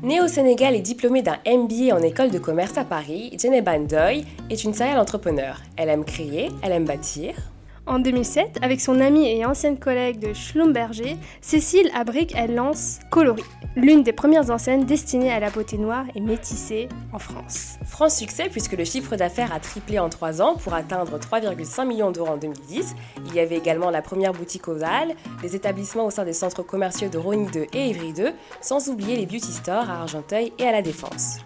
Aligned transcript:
Née 0.00 0.20
au 0.20 0.26
Sénégal 0.26 0.74
et 0.74 0.80
diplômée 0.80 1.22
d'un 1.22 1.38
MBA 1.46 1.94
en 1.94 2.02
école 2.02 2.30
de 2.30 2.38
commerce 2.38 2.76
à 2.78 2.84
Paris, 2.84 3.36
Jeneba 3.40 3.78
Ndoy 3.78 4.24
est 4.50 4.64
une 4.64 4.74
serial 4.74 4.98
entrepreneur. 4.98 5.60
Elle 5.76 5.88
aime 5.90 6.04
créer, 6.04 6.50
elle 6.62 6.72
aime 6.72 6.84
bâtir, 6.84 7.34
en 7.86 7.98
2007, 7.98 8.58
avec 8.62 8.80
son 8.80 9.00
amie 9.00 9.28
et 9.28 9.44
ancienne 9.44 9.78
collègue 9.78 10.18
de 10.18 10.32
Schlumberger, 10.32 11.16
Cécile 11.40 11.90
Abric, 11.94 12.32
elle 12.36 12.54
lance 12.54 13.00
Coloris, 13.10 13.44
l'une 13.76 14.02
des 14.02 14.12
premières 14.12 14.50
enseignes 14.50 14.84
destinées 14.84 15.32
à 15.32 15.40
la 15.40 15.50
beauté 15.50 15.78
noire 15.78 16.04
et 16.14 16.20
métissée 16.20 16.88
en 17.12 17.18
France. 17.18 17.76
France 17.84 18.16
succès 18.16 18.48
puisque 18.50 18.72
le 18.72 18.84
chiffre 18.84 19.16
d'affaires 19.16 19.52
a 19.52 19.60
triplé 19.60 19.98
en 19.98 20.08
3 20.08 20.42
ans 20.42 20.56
pour 20.56 20.74
atteindre 20.74 21.18
3,5 21.18 21.86
millions 21.86 22.10
d'euros 22.10 22.28
en 22.28 22.36
2010. 22.36 22.94
Il 23.26 23.34
y 23.34 23.40
avait 23.40 23.58
également 23.58 23.90
la 23.90 24.02
première 24.02 24.32
boutique 24.32 24.68
aux 24.68 24.82
Halles, 24.82 25.14
les 25.42 25.56
établissements 25.56 26.06
au 26.06 26.10
sein 26.10 26.24
des 26.24 26.32
centres 26.32 26.62
commerciaux 26.62 27.08
de 27.08 27.18
Rony 27.18 27.46
2 27.50 27.66
et 27.72 27.90
Évry 27.90 28.12
2, 28.12 28.32
sans 28.60 28.88
oublier 28.88 29.16
les 29.16 29.26
beauty 29.26 29.52
stores 29.52 29.90
à 29.90 30.00
Argenteuil 30.00 30.52
et 30.58 30.64
à 30.64 30.72
La 30.72 30.82
Défense. 30.82 31.38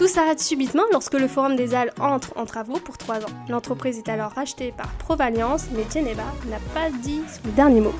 Tout 0.00 0.08
s'arrête 0.08 0.40
subitement 0.40 0.84
lorsque 0.92 1.12
le 1.12 1.28
Forum 1.28 1.56
des 1.56 1.74
Halles 1.74 1.92
entre 2.00 2.32
en 2.38 2.46
travaux 2.46 2.78
pour 2.78 2.96
3 2.96 3.16
ans. 3.16 3.32
L'entreprise 3.50 3.98
est 3.98 4.08
alors 4.08 4.30
rachetée 4.30 4.72
par 4.74 4.88
Provalliance, 4.94 5.66
mais 5.76 5.84
Geneva 5.92 6.22
n'a 6.48 6.56
pas 6.72 6.88
dit 7.02 7.20
son 7.28 7.50
dernier 7.50 7.82
mot. 7.82 7.92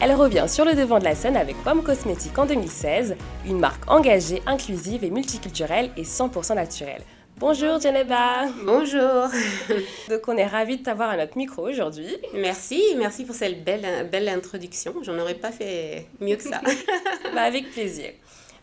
Elle 0.00 0.14
revient 0.14 0.44
sur 0.46 0.64
le 0.64 0.74
devant 0.74 1.00
de 1.00 1.04
la 1.04 1.16
scène 1.16 1.36
avec 1.36 1.56
Pomme 1.64 1.82
Cosmétique 1.82 2.38
en 2.38 2.46
2016, 2.46 3.16
une 3.44 3.58
marque 3.58 3.90
engagée, 3.90 4.40
inclusive 4.46 5.02
et 5.02 5.10
multiculturelle 5.10 5.90
et 5.96 6.04
100% 6.04 6.54
naturelle. 6.54 7.02
Bonjour 7.38 7.80
Geneva 7.80 8.46
Bonjour 8.64 9.28
Donc 10.08 10.28
on 10.28 10.36
est 10.36 10.46
ravis 10.46 10.76
de 10.76 10.82
t'avoir 10.84 11.10
à 11.10 11.16
notre 11.16 11.36
micro 11.36 11.68
aujourd'hui. 11.68 12.16
Merci, 12.34 12.80
merci 12.96 13.24
pour 13.24 13.34
cette 13.34 13.64
belle, 13.64 14.08
belle 14.12 14.28
introduction. 14.28 14.94
J'en 15.02 15.18
aurais 15.18 15.34
pas 15.34 15.50
fait 15.50 16.06
mieux 16.20 16.36
que 16.36 16.42
ça. 16.44 16.60
bah, 17.34 17.42
avec 17.42 17.70
plaisir. 17.72 18.10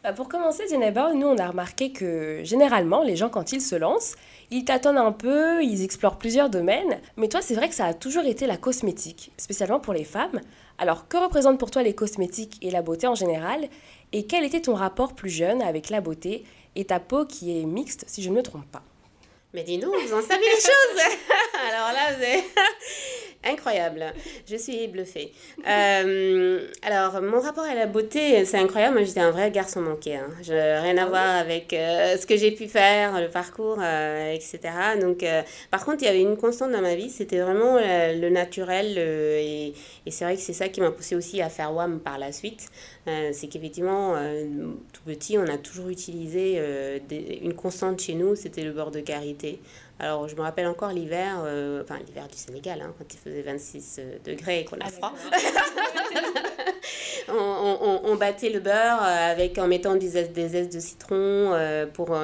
Bah, 0.05 0.13
pour 0.13 0.29
commencer, 0.29 0.67
Jeneba, 0.69 1.15
nous 1.15 1.25
on 1.25 1.37
a 1.39 1.47
remarqué 1.47 1.91
que 1.91 2.41
généralement 2.43 3.01
les 3.01 3.15
gens 3.15 3.27
quand 3.27 3.53
ils 3.53 3.61
se 3.61 3.73
lancent, 3.73 4.13
ils 4.51 4.63
tâtonnent 4.63 4.99
un 4.99 5.11
peu, 5.11 5.63
ils 5.63 5.83
explorent 5.83 6.19
plusieurs 6.19 6.51
domaines, 6.51 7.01
mais 7.17 7.27
toi 7.27 7.41
c'est 7.41 7.55
vrai 7.55 7.69
que 7.69 7.73
ça 7.73 7.85
a 7.85 7.95
toujours 7.95 8.23
été 8.25 8.45
la 8.45 8.55
cosmétique, 8.55 9.31
spécialement 9.37 9.79
pour 9.79 9.95
les 9.95 10.03
femmes. 10.03 10.41
Alors 10.77 11.07
que 11.07 11.17
représentent 11.17 11.57
pour 11.57 11.71
toi 11.71 11.81
les 11.81 11.95
cosmétiques 11.95 12.59
et 12.61 12.69
la 12.69 12.83
beauté 12.83 13.07
en 13.07 13.15
général? 13.15 13.67
Et 14.11 14.27
quel 14.27 14.45
était 14.45 14.61
ton 14.61 14.75
rapport 14.75 15.15
plus 15.15 15.31
jeune 15.31 15.63
avec 15.63 15.89
la 15.89 16.01
beauté 16.01 16.43
et 16.75 16.85
ta 16.85 16.99
peau 16.99 17.25
qui 17.25 17.59
est 17.59 17.65
mixte 17.65 18.05
si 18.05 18.21
je 18.21 18.29
ne 18.29 18.35
me 18.35 18.43
trompe 18.43 18.69
pas? 18.71 18.83
Mais 19.55 19.63
dis-nous, 19.63 19.89
vous 19.89 20.13
en 20.13 20.21
savez 20.21 20.45
les 20.45 20.61
choses 20.61 21.01
Alors 21.67 21.91
là, 21.93 22.13
vous. 22.13 22.43
Incroyable. 23.45 24.05
Je 24.49 24.55
suis 24.55 24.87
bluffée. 24.87 25.31
Euh, 25.67 26.67
alors, 26.81 27.21
mon 27.21 27.39
rapport 27.39 27.63
à 27.63 27.75
la 27.75 27.85
beauté, 27.85 28.43
c'est 28.43 28.57
incroyable. 28.57 28.95
Moi, 28.95 29.03
j'étais 29.03 29.19
un 29.19 29.29
vrai 29.29 29.51
garçon 29.51 29.81
manqué. 29.81 30.15
Hein. 30.15 30.29
Je, 30.41 30.53
rien 30.53 30.97
à 30.97 31.03
ah 31.03 31.05
voir 31.05 31.35
avec 31.35 31.71
euh, 31.73 32.17
ce 32.17 32.25
que 32.25 32.37
j'ai 32.37 32.49
pu 32.51 32.67
faire, 32.67 33.21
le 33.21 33.29
parcours, 33.29 33.77
euh, 33.79 34.33
etc. 34.33 34.59
Donc, 34.99 35.23
par 35.69 35.85
contre, 35.85 36.01
il 36.01 36.05
y 36.05 36.09
avait 36.09 36.21
une 36.21 36.37
constante 36.37 36.71
dans 36.71 36.81
ma 36.81 36.95
vie, 36.95 37.11
c'était 37.11 37.39
vraiment 37.39 37.77
le 37.77 38.29
naturel. 38.29 38.97
et, 38.97 39.73
et 40.05 40.11
c'est 40.11 40.25
vrai 40.25 40.35
que 40.35 40.41
c'est 40.41 40.53
ça 40.53 40.67
qui 40.69 40.81
m'a 40.81 40.91
poussé 40.91 41.15
aussi 41.15 41.41
à 41.41 41.49
faire 41.49 41.73
WAM 41.73 41.99
par 41.99 42.17
la 42.17 42.31
suite. 42.31 42.69
c'est 43.05 43.47
qu'effectivement, 43.47 44.15
tout 44.91 45.03
petit, 45.05 45.37
on 45.37 45.47
a 45.47 45.57
toujours 45.57 45.89
utilisé 45.89 46.59
une 47.43 47.53
constante 47.53 48.01
chez 48.01 48.15
nous, 48.15 48.35
c'était 48.35 48.63
le 48.63 48.71
beurre 48.71 48.91
de 48.91 49.01
karité. 49.01 49.59
Alors, 49.97 50.27
je 50.27 50.35
me 50.35 50.41
rappelle 50.41 50.67
encore 50.67 50.91
l'hiver, 50.91 51.41
euh, 51.45 51.81
enfin 51.81 51.97
l'hiver 52.05 52.27
du 52.27 52.37
Sénégal, 52.37 52.81
hein, 52.81 52.93
quand 52.97 53.13
il 53.13 53.17
faisait 53.17 53.41
26 53.41 53.99
euh, 53.99 54.17
degrés 54.25 54.59
et 54.59 54.65
qu'on 54.65 54.75
a 54.77 54.85
ah, 54.87 54.89
froid. 54.89 55.13
on, 58.03 58.15
battait 58.17 58.49
le 58.49 58.59
beurre 58.59 59.01
euh, 59.01 59.31
avec, 59.31 59.57
en 59.57 59.67
mettant 59.67 59.95
des 59.95 60.09
zestes, 60.09 60.33
des 60.33 60.49
zestes 60.49 60.73
de 60.73 60.79
citron 60.81 61.53
pour 61.93 62.15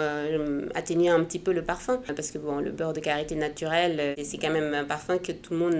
atténuer 0.75 1.09
un 1.09 1.23
petit 1.23 1.39
peu 1.39 1.53
le 1.53 1.63
parfum. 1.63 2.01
Parce 2.13 2.31
que 2.31 2.37
bon, 2.37 2.57
le 2.57 2.71
beurre 2.71 2.91
de 2.93 2.99
karité 2.99 3.35
naturel, 3.35 4.15
c'est 4.21 4.37
quand 4.37 4.51
même 4.51 4.73
un 4.73 4.83
parfum 4.83 5.17
que 5.17 5.31
tout 5.31 5.53
le 5.53 5.59
monde 5.59 5.75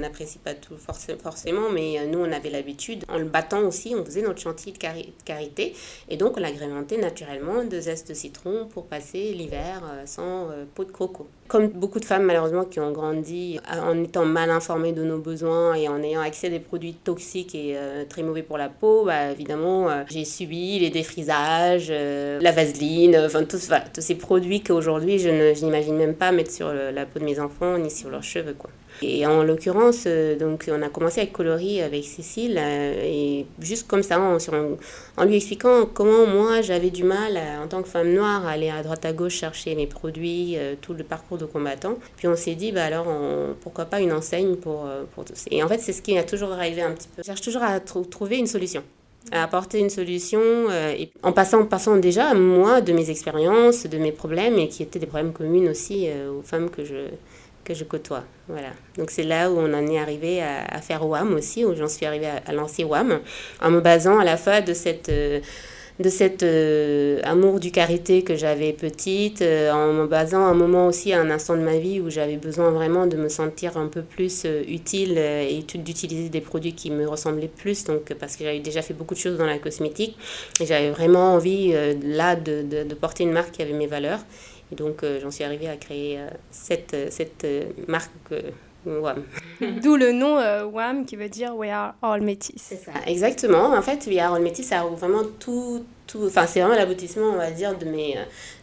n'apprécie 0.00 0.38
pas 0.38 0.54
tout 0.54 0.76
forcément, 0.78 1.68
mais 1.70 2.06
nous, 2.06 2.20
on 2.20 2.32
avait 2.32 2.50
l'habitude. 2.50 3.04
En 3.08 3.18
le 3.18 3.24
battant 3.24 3.60
aussi, 3.60 3.94
on 3.94 4.04
faisait 4.04 4.22
notre 4.22 4.40
chantilly 4.40 4.72
de 4.72 4.78
karité. 5.24 5.74
Et 6.08 6.16
donc, 6.16 6.36
on 6.36 6.40
l'agrémentait 6.40 6.98
naturellement 6.98 7.64
de 7.64 7.80
zestes 7.80 8.08
de 8.08 8.14
citron 8.14 8.66
pour 8.66 8.86
passer 8.86 9.32
l'hiver 9.32 9.82
sans 10.06 10.48
peau 10.74 10.84
de 10.84 10.92
coco. 10.92 11.26
Comme 11.54 11.68
beaucoup 11.68 12.00
de 12.00 12.04
femmes 12.04 12.24
malheureusement 12.24 12.64
qui 12.64 12.80
ont 12.80 12.90
grandi 12.90 13.60
en 13.80 14.02
étant 14.02 14.24
mal 14.24 14.50
informées 14.50 14.90
de 14.90 15.04
nos 15.04 15.18
besoins 15.18 15.74
et 15.74 15.86
en 15.86 16.02
ayant 16.02 16.20
accès 16.20 16.48
à 16.48 16.50
des 16.50 16.58
produits 16.58 16.94
toxiques 16.94 17.54
et 17.54 17.74
euh, 17.76 18.04
très 18.04 18.24
mauvais 18.24 18.42
pour 18.42 18.58
la 18.58 18.68
peau, 18.68 19.04
bah, 19.04 19.30
évidemment 19.30 19.88
euh, 19.88 20.02
j'ai 20.10 20.24
subi 20.24 20.80
les 20.80 20.90
défrisages, 20.90 21.90
euh, 21.90 22.40
la 22.40 22.50
vaseline, 22.50 23.16
enfin 23.24 23.44
tous, 23.44 23.70
tous 23.94 24.00
ces 24.00 24.16
produits 24.16 24.64
qu'aujourd'hui 24.64 25.20
je 25.20 25.28
n'imagine 25.64 25.94
même 25.94 26.16
pas 26.16 26.32
mettre 26.32 26.50
sur 26.50 26.72
la 26.72 27.06
peau 27.06 27.20
de 27.20 27.24
mes 27.24 27.38
enfants 27.38 27.78
ni 27.78 27.88
sur 27.88 28.10
leurs 28.10 28.24
cheveux. 28.24 28.56
Quoi. 28.58 28.70
Et 29.06 29.26
en 29.26 29.42
l'occurrence, 29.42 30.04
euh, 30.06 30.36
donc 30.36 30.68
on 30.70 30.80
a 30.80 30.88
commencé 30.88 31.20
avec 31.20 31.32
coloris 31.32 31.82
avec 31.82 32.04
Cécile, 32.04 32.58
euh, 32.58 33.02
et 33.04 33.46
juste 33.60 33.86
comme 33.86 34.02
ça, 34.02 34.18
en, 34.18 35.24
lui 35.24 35.36
expliquant 35.36 35.86
comment 35.92 36.26
moi 36.26 36.62
j'avais 36.62 36.90
du 36.90 37.04
mal 37.04 37.38
en 37.62 37.68
tant 37.68 37.82
que 37.82 37.88
femme 37.88 38.12
noire 38.12 38.46
à 38.46 38.52
aller 38.52 38.70
à 38.70 38.82
droite 38.82 39.04
à 39.04 39.12
gauche 39.12 39.34
chercher 39.34 39.74
mes 39.74 39.86
produits, 39.86 40.54
euh, 40.56 40.74
tout 40.80 40.94
le 40.94 41.04
parcours 41.04 41.38
de 41.38 41.44
combattant. 41.44 41.98
Puis 42.16 42.28
on 42.28 42.36
s'est 42.36 42.54
dit, 42.54 42.72
bah 42.72 42.84
alors 42.84 43.06
pourquoi 43.60 43.84
pas 43.84 44.00
une 44.00 44.12
enseigne 44.12 44.56
pour, 44.56 44.88
pour 45.14 45.24
tous. 45.24 45.44
Et 45.50 45.62
en 45.62 45.68
fait, 45.68 45.78
c'est 45.78 45.92
ce 45.92 46.02
qui 46.02 46.16
a 46.16 46.24
toujours 46.24 46.52
arrivé 46.52 46.82
un 46.82 46.92
petit 46.92 47.08
peu. 47.08 47.22
Je 47.22 47.26
cherche 47.26 47.42
toujours 47.42 47.62
à 47.62 47.80
trouver 47.80 48.38
une 48.38 48.46
solution 48.46 48.82
à 49.32 49.42
apporter 49.44 49.78
une 49.78 49.88
solution 49.88 50.38
et 50.70 51.10
en 51.22 51.32
passant 51.32 51.96
déjà 51.96 52.34
moi 52.34 52.82
de 52.82 52.92
mes 52.92 53.08
expériences, 53.08 53.86
de 53.86 53.96
mes 53.96 54.12
problèmes 54.12 54.58
et 54.58 54.68
qui 54.68 54.82
étaient 54.82 54.98
des 54.98 55.06
problèmes 55.06 55.32
communs 55.32 55.70
aussi 55.70 56.10
aux 56.30 56.42
femmes 56.42 56.68
que 56.68 56.84
je, 56.84 57.08
que 57.64 57.74
je 57.74 57.84
côtoie. 57.84 58.24
Voilà. 58.48 58.68
Donc 58.98 59.10
c'est 59.10 59.22
là 59.22 59.50
où 59.50 59.58
on 59.58 59.72
en 59.72 59.86
est 59.86 59.98
arrivé 59.98 60.42
à, 60.42 60.80
faire 60.80 61.06
WAM 61.06 61.34
aussi, 61.34 61.64
où 61.64 61.74
j'en 61.74 61.88
suis 61.88 62.06
arrivée 62.06 62.28
à, 62.46 62.52
lancer 62.52 62.84
WAM, 62.84 63.20
en 63.62 63.70
me 63.70 63.80
basant 63.80 64.18
à 64.18 64.24
la 64.24 64.36
fois 64.36 64.60
de 64.60 64.74
cette... 64.74 65.08
Euh, 65.08 65.40
de 66.00 66.08
cet 66.08 66.42
euh, 66.42 67.20
amour 67.22 67.60
du 67.60 67.70
carité 67.70 68.22
que 68.24 68.34
j'avais 68.34 68.72
petite, 68.72 69.42
euh, 69.42 69.70
en 69.70 69.92
me 69.92 70.08
basant 70.08 70.44
un 70.44 70.52
moment 70.52 70.88
aussi 70.88 71.12
à 71.12 71.20
un 71.20 71.30
instant 71.30 71.56
de 71.56 71.62
ma 71.62 71.78
vie 71.78 72.00
où 72.00 72.10
j'avais 72.10 72.36
besoin 72.36 72.72
vraiment 72.72 73.06
de 73.06 73.16
me 73.16 73.28
sentir 73.28 73.76
un 73.76 73.86
peu 73.86 74.02
plus 74.02 74.44
utile 74.66 75.16
et 75.16 75.62
d'utiliser 75.76 76.30
des 76.30 76.40
produits 76.40 76.72
qui 76.72 76.90
me 76.90 77.06
ressemblaient 77.06 77.46
plus, 77.46 77.84
donc 77.84 78.12
parce 78.14 78.34
que 78.34 78.42
j'avais 78.42 78.58
déjà 78.58 78.82
fait 78.82 78.92
beaucoup 78.92 79.14
de 79.14 79.20
choses 79.20 79.38
dans 79.38 79.46
la 79.46 79.58
cosmétique 79.58 80.18
et 80.60 80.66
j'avais 80.66 80.90
vraiment 80.90 81.34
envie 81.34 81.72
là 82.02 82.34
de, 82.34 82.62
de, 82.62 82.94
porter 82.96 83.22
une 83.22 83.30
marque 83.30 83.52
qui 83.52 83.62
avait 83.62 83.72
mes 83.72 83.86
valeurs 83.86 84.18
donc, 84.72 85.02
euh, 85.02 85.20
j'en 85.20 85.30
suis 85.30 85.44
arrivée 85.44 85.68
à 85.68 85.76
créer 85.76 86.18
euh, 86.18 86.28
cette, 86.50 86.94
euh, 86.94 87.06
cette 87.10 87.46
marque 87.88 88.10
WAM. 88.86 89.22
D'où 89.82 89.96
le 89.96 90.12
nom 90.12 90.36
WAM 90.70 91.06
qui 91.06 91.16
veut 91.16 91.28
dire 91.28 91.56
We 91.56 91.70
Are 91.70 91.94
All 92.02 92.22
Métis. 92.22 92.54
C'est 92.56 92.76
ça, 92.76 92.92
exactement. 93.06 93.66
En 93.66 93.82
fait, 93.82 94.06
We 94.06 94.18
Are 94.18 94.34
All 94.34 94.42
Métis, 94.42 94.66
ça 94.66 94.80
a 94.80 94.86
vraiment 94.86 95.22
tout, 95.38 95.84
tout. 96.06 96.24
Enfin, 96.26 96.46
c'est 96.46 96.60
vraiment 96.60 96.76
l'aboutissement, 96.76 97.30
on 97.30 97.36
va 97.36 97.50
dire, 97.50 97.76
de 97.76 97.84
mes 97.84 98.16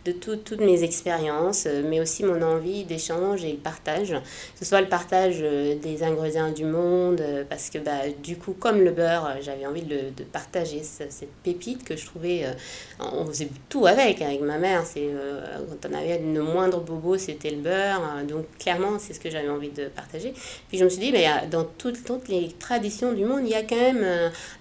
de 0.05 0.11
toutes 0.11 0.61
mes 0.61 0.83
expériences, 0.83 1.65
euh, 1.67 1.83
mais 1.85 1.99
aussi 1.99 2.23
mon 2.23 2.41
envie 2.41 2.85
d'échange 2.85 3.45
et 3.45 3.51
le 3.51 3.57
partage. 3.57 4.09
Que 4.09 4.59
ce 4.59 4.65
soit 4.65 4.81
le 4.81 4.87
partage 4.87 5.37
euh, 5.41 5.75
des 5.75 6.01
ingrédients 6.01 6.51
du 6.51 6.65
monde, 6.65 7.21
euh, 7.21 7.43
parce 7.47 7.69
que 7.69 7.77
bah, 7.77 8.09
du 8.23 8.35
coup, 8.37 8.53
comme 8.53 8.81
le 8.81 8.91
beurre, 8.91 9.37
j'avais 9.41 9.65
envie 9.65 9.83
de, 9.83 10.09
de, 10.15 10.23
partager 10.23 10.81
cette 10.81 11.29
pépite 11.43 11.83
que 11.83 11.95
je 11.95 12.05
trouvais. 12.05 12.45
on 12.99 13.25
faisait 13.25 13.49
tout 13.69 13.85
avec, 13.85 14.21
avec 14.21 14.41
ma 14.41 14.57
mère. 14.57 14.83
C'est, 14.85 15.09
quand 15.69 15.89
on 15.89 15.93
avait 15.93 16.19
le 16.19 16.41
moindre 16.41 16.79
bobo, 16.79 17.17
c'était 17.17 17.49
le 17.49 17.57
beurre. 17.57 18.01
donc, 18.27 18.45
clairement, 18.57 18.97
c'est 18.97 19.13
ce 19.13 19.19
que 19.19 19.29
j'avais 19.29 19.49
envie 19.49 19.69
de 19.69 19.87
partager. 19.87 20.33
Puis 20.69 20.77
je 20.77 20.85
me 20.85 20.89
suis 20.89 21.01
dit, 21.01 21.11
mais 21.11 21.27
dans 21.49 21.65
toutes, 21.65 22.03
toutes 22.05 22.29
les 22.29 22.49
traditions 22.59 23.11
du 23.11 23.25
monde, 23.25 23.41
il 23.43 23.49
y 23.49 23.55
a 23.55 23.63
quand 23.63 23.75
même 23.75 24.05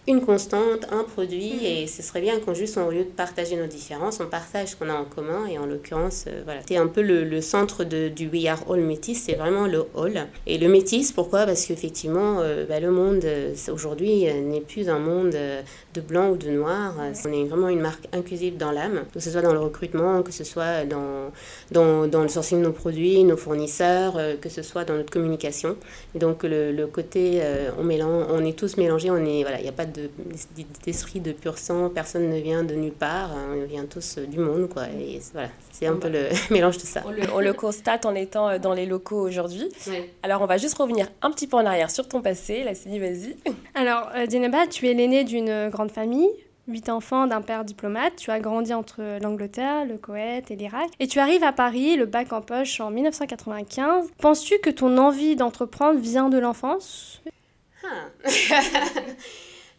une 0.08 0.20
constante, 0.20 0.86
un 0.90 1.04
produit, 1.04 1.54
mm-hmm. 1.54 1.82
et 1.82 1.86
ce 1.86 2.02
serait 2.02 2.20
bien 2.20 2.40
qu'on 2.40 2.54
juste 2.54 2.69
au 2.76 2.90
lieu 2.90 3.04
de 3.04 3.10
partager 3.10 3.56
nos 3.56 3.66
différences, 3.66 4.20
on 4.20 4.26
partage 4.26 4.68
ce 4.68 4.76
qu'on 4.76 4.88
a 4.88 4.94
en 4.94 5.04
commun. 5.04 5.46
Et 5.46 5.58
en 5.58 5.66
l'occurrence, 5.66 6.26
voilà, 6.44 6.60
c'est 6.68 6.76
un 6.76 6.86
peu 6.86 7.02
le, 7.02 7.40
centre 7.40 7.84
du 7.84 8.28
We 8.28 8.46
Are 8.46 8.70
All 8.70 8.80
Métis, 8.80 9.22
c'est 9.24 9.34
vraiment 9.34 9.66
le 9.66 9.84
All. 9.96 10.26
Et 10.46 10.58
le 10.58 10.68
métis, 10.68 11.12
pourquoi? 11.12 11.46
Parce 11.46 11.64
qu'effectivement, 11.66 12.42
bah, 12.68 12.80
le 12.80 12.90
monde 12.90 13.24
aujourd'hui 13.72 14.24
n'est 14.24 14.60
plus 14.60 14.88
un 14.88 14.98
monde 14.98 15.36
de 15.94 16.00
blanc 16.00 16.30
ou 16.30 16.36
de 16.36 16.50
noir. 16.50 16.94
On 17.24 17.32
est 17.32 17.44
vraiment 17.44 17.68
une 17.68 17.80
marque 17.80 18.06
inclusive 18.12 18.56
dans 18.56 18.70
l'âme, 18.70 19.04
que 19.12 19.20
ce 19.20 19.30
soit 19.30 19.42
dans 19.42 19.52
le 19.52 19.58
recrutement, 19.58 20.22
que 20.22 20.32
ce 20.32 20.44
soit 20.44 20.84
dans, 20.84 21.30
dans, 21.70 22.22
le 22.22 22.28
sourcing 22.28 22.58
de 22.58 22.64
nos 22.64 22.72
produits, 22.72 23.24
nos 23.24 23.36
fournisseurs, 23.36 24.18
que 24.40 24.48
ce 24.48 24.62
soit 24.62 24.84
dans 24.84 24.94
notre 24.94 25.10
communication. 25.10 25.76
donc 26.14 26.42
le, 26.42 26.86
côté, 26.86 27.40
on, 27.78 27.84
mélange, 27.84 28.26
on 28.30 28.44
est 28.44 28.56
tous 28.58 28.76
mélangés, 28.76 29.08
voilà, 29.08 29.58
il 29.58 29.62
n'y 29.62 29.68
a 29.68 29.72
pas 29.72 29.86
d'esprit 30.86 31.20
de, 31.20 31.30
de 31.30 31.36
pur 31.36 31.58
sang, 31.58 31.90
personne 31.90 32.28
ne 32.28 32.38
vient 32.40 32.59
de 32.62 32.74
nulle 32.74 32.92
part, 32.92 33.32
hein, 33.32 33.56
on 33.56 33.64
vient 33.64 33.84
tous 33.86 34.18
du 34.18 34.38
monde. 34.38 34.68
Quoi, 34.68 34.84
et 34.88 35.20
voilà, 35.32 35.48
c'est 35.72 35.86
un 35.86 35.96
peu 35.96 36.08
le 36.08 36.28
mélange 36.50 36.78
de 36.78 36.82
ça. 36.82 37.02
On 37.34 37.40
le, 37.40 37.52
constate 37.52 38.06
en 38.06 38.14
étant 38.14 38.58
dans 38.58 38.74
les 38.74 38.86
locaux 38.86 39.20
aujourd'hui. 39.20 39.68
Alors 40.22 40.42
on 40.42 40.46
va 40.46 40.56
juste 40.56 40.78
revenir 40.78 41.08
un 41.22 41.30
petit 41.30 41.46
peu 41.46 41.56
en 41.56 41.66
arrière 41.66 41.90
sur 41.90 42.08
ton 42.08 42.22
passé. 42.22 42.64
La 42.64 42.74
Céline, 42.74 43.00
vas-y. 43.00 43.36
Alors, 43.74 44.10
Dineba, 44.28 44.66
tu 44.66 44.88
es 44.88 44.94
l'aînée 44.94 45.24
d'une 45.24 45.68
grande 45.68 45.90
famille 45.90 46.30
huit 46.70 46.88
enfants 46.88 47.26
d'un 47.26 47.42
père 47.42 47.64
diplomate. 47.64 48.16
Tu 48.16 48.30
as 48.30 48.40
grandi 48.40 48.72
entre 48.72 49.18
l'Angleterre, 49.20 49.84
le 49.84 49.98
Koweït 49.98 50.50
et 50.50 50.56
l'Irak. 50.56 50.88
Et 50.98 51.06
tu 51.06 51.18
arrives 51.18 51.44
à 51.44 51.52
Paris, 51.52 51.96
le 51.96 52.06
bac 52.06 52.32
en 52.32 52.40
poche, 52.40 52.80
en 52.80 52.90
1995. 52.90 54.08
Penses-tu 54.18 54.58
que 54.58 54.70
ton 54.70 54.96
envie 54.96 55.36
d'entreprendre 55.36 56.00
vient 56.00 56.28
de 56.28 56.38
l'enfance? 56.38 57.22
Ah. 57.84 58.28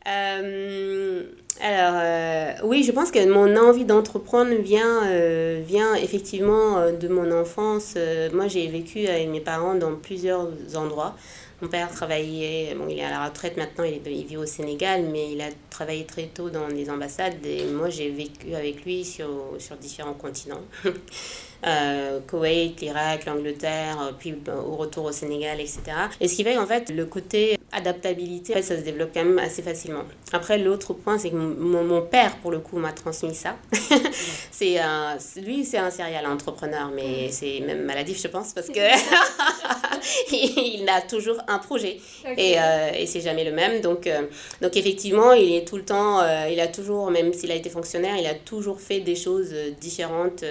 euh, 0.08 1.24
alors, 1.62 2.00
euh, 2.02 2.54
oui, 2.64 2.84
je 2.84 2.92
pense 2.92 3.12
que 3.12 3.24
mon 3.30 3.56
envie 3.58 3.86
d'entreprendre 3.86 4.54
vient, 4.56 5.04
euh, 5.06 5.62
vient 5.66 5.96
effectivement 5.96 6.92
de 6.92 7.08
mon 7.08 7.32
enfance. 7.32 7.96
moi, 8.34 8.48
j'ai 8.48 8.68
vécu 8.68 9.08
avec 9.08 9.30
mes 9.30 9.42
parents 9.42 9.76
dans 9.76 9.96
plusieurs 9.96 10.48
endroits. 10.76 11.16
Mon 11.62 11.68
père 11.68 11.92
travaillait, 11.92 12.74
bon, 12.76 12.88
il 12.90 12.98
est 12.98 13.04
à 13.04 13.12
la 13.12 13.26
retraite 13.26 13.56
maintenant, 13.56 13.84
il, 13.84 14.26
vit 14.26 14.38
au 14.38 14.48
Sénégal, 14.48 15.04
mais 15.12 15.32
il 15.32 15.42
a 15.42 15.50
travaillé 15.70 16.06
très 16.06 16.26
tôt 16.26 16.50
dans 16.50 16.68
les 16.68 16.90
ambassades 16.90 17.46
et 17.46 17.66
moi 17.66 17.90
j'ai 17.90 18.10
vécu 18.10 18.56
avec 18.56 18.84
lui 18.84 19.06
sur, 19.06 19.30
sur 19.60 19.78
différents 19.78 20.16
continents. 20.16 20.64
euh, 21.68 22.20
Koweït, 22.26 22.82
l'Irak, 22.82 23.28
l'Angleterre, 23.28 24.16
puis 24.18 24.32
ben, 24.32 24.56
au 24.56 24.76
retour 24.76 25.06
au 25.06 25.12
Sénégal, 25.12 25.60
etc. 25.60 25.82
Et 26.20 26.28
ce 26.28 26.36
qui 26.36 26.44
fait 26.44 26.56
qu'en 26.56 26.66
fait, 26.66 26.90
le 26.90 27.06
côté 27.06 27.60
adaptabilité, 27.74 28.62
ça 28.62 28.78
se 28.78 28.82
développe 28.82 29.12
quand 29.14 29.24
même 29.24 29.40
assez 29.40 29.62
facilement. 29.62 30.04
Après, 30.34 30.58
l'autre 30.58 30.94
point, 30.94 31.18
c'est 31.18 31.30
que 31.30 31.36
mon, 31.36 31.84
mon, 31.84 32.02
père, 32.02 32.38
pour 32.38 32.52
le 32.52 32.60
coup, 32.60 32.78
m'a 32.78 32.92
transmis 32.92 33.36
ça. 33.36 33.56
c'est 34.52 34.78
lui, 35.38 35.66
c'est 35.66 35.78
un 35.78 35.90
serial 35.92 36.26
entrepreneur, 36.26 36.92
mais 36.94 37.30
c'est 37.32 37.62
même 37.62 37.84
maladif, 37.84 38.22
je 38.22 38.28
pense, 38.28 38.54
parce 38.54 38.68
que 38.68 38.80
il 40.32 40.88
a 40.90 41.02
toujours 41.02 41.38
un 41.48 41.60
projet 41.60 41.98
et, 42.38 42.56
euh, 42.58 42.92
et 42.98 43.06
c'est 43.06 43.22
jamais 43.22 43.44
le 43.44 43.52
même. 43.52 43.82
Donc, 43.82 44.08
euh, 44.08 44.24
donc 44.62 44.76
effectivement, 44.78 45.34
il 45.34 45.54
est 45.54 45.68
tout 45.68 45.78
le 45.78 45.86
temps, 45.86 46.22
euh, 46.22 46.48
il 46.52 46.60
a 46.60 46.68
toujours, 46.68 47.12
même 47.12 47.34
s'il 47.34 47.52
a 47.52 47.56
été 47.56 47.70
fonctionnaire, 47.70 48.16
il 48.18 48.26
a 48.26 48.36
toujours 48.36 48.80
fait 48.80 49.00
des 49.00 49.16
choses 49.16 49.54
différentes 49.80 50.44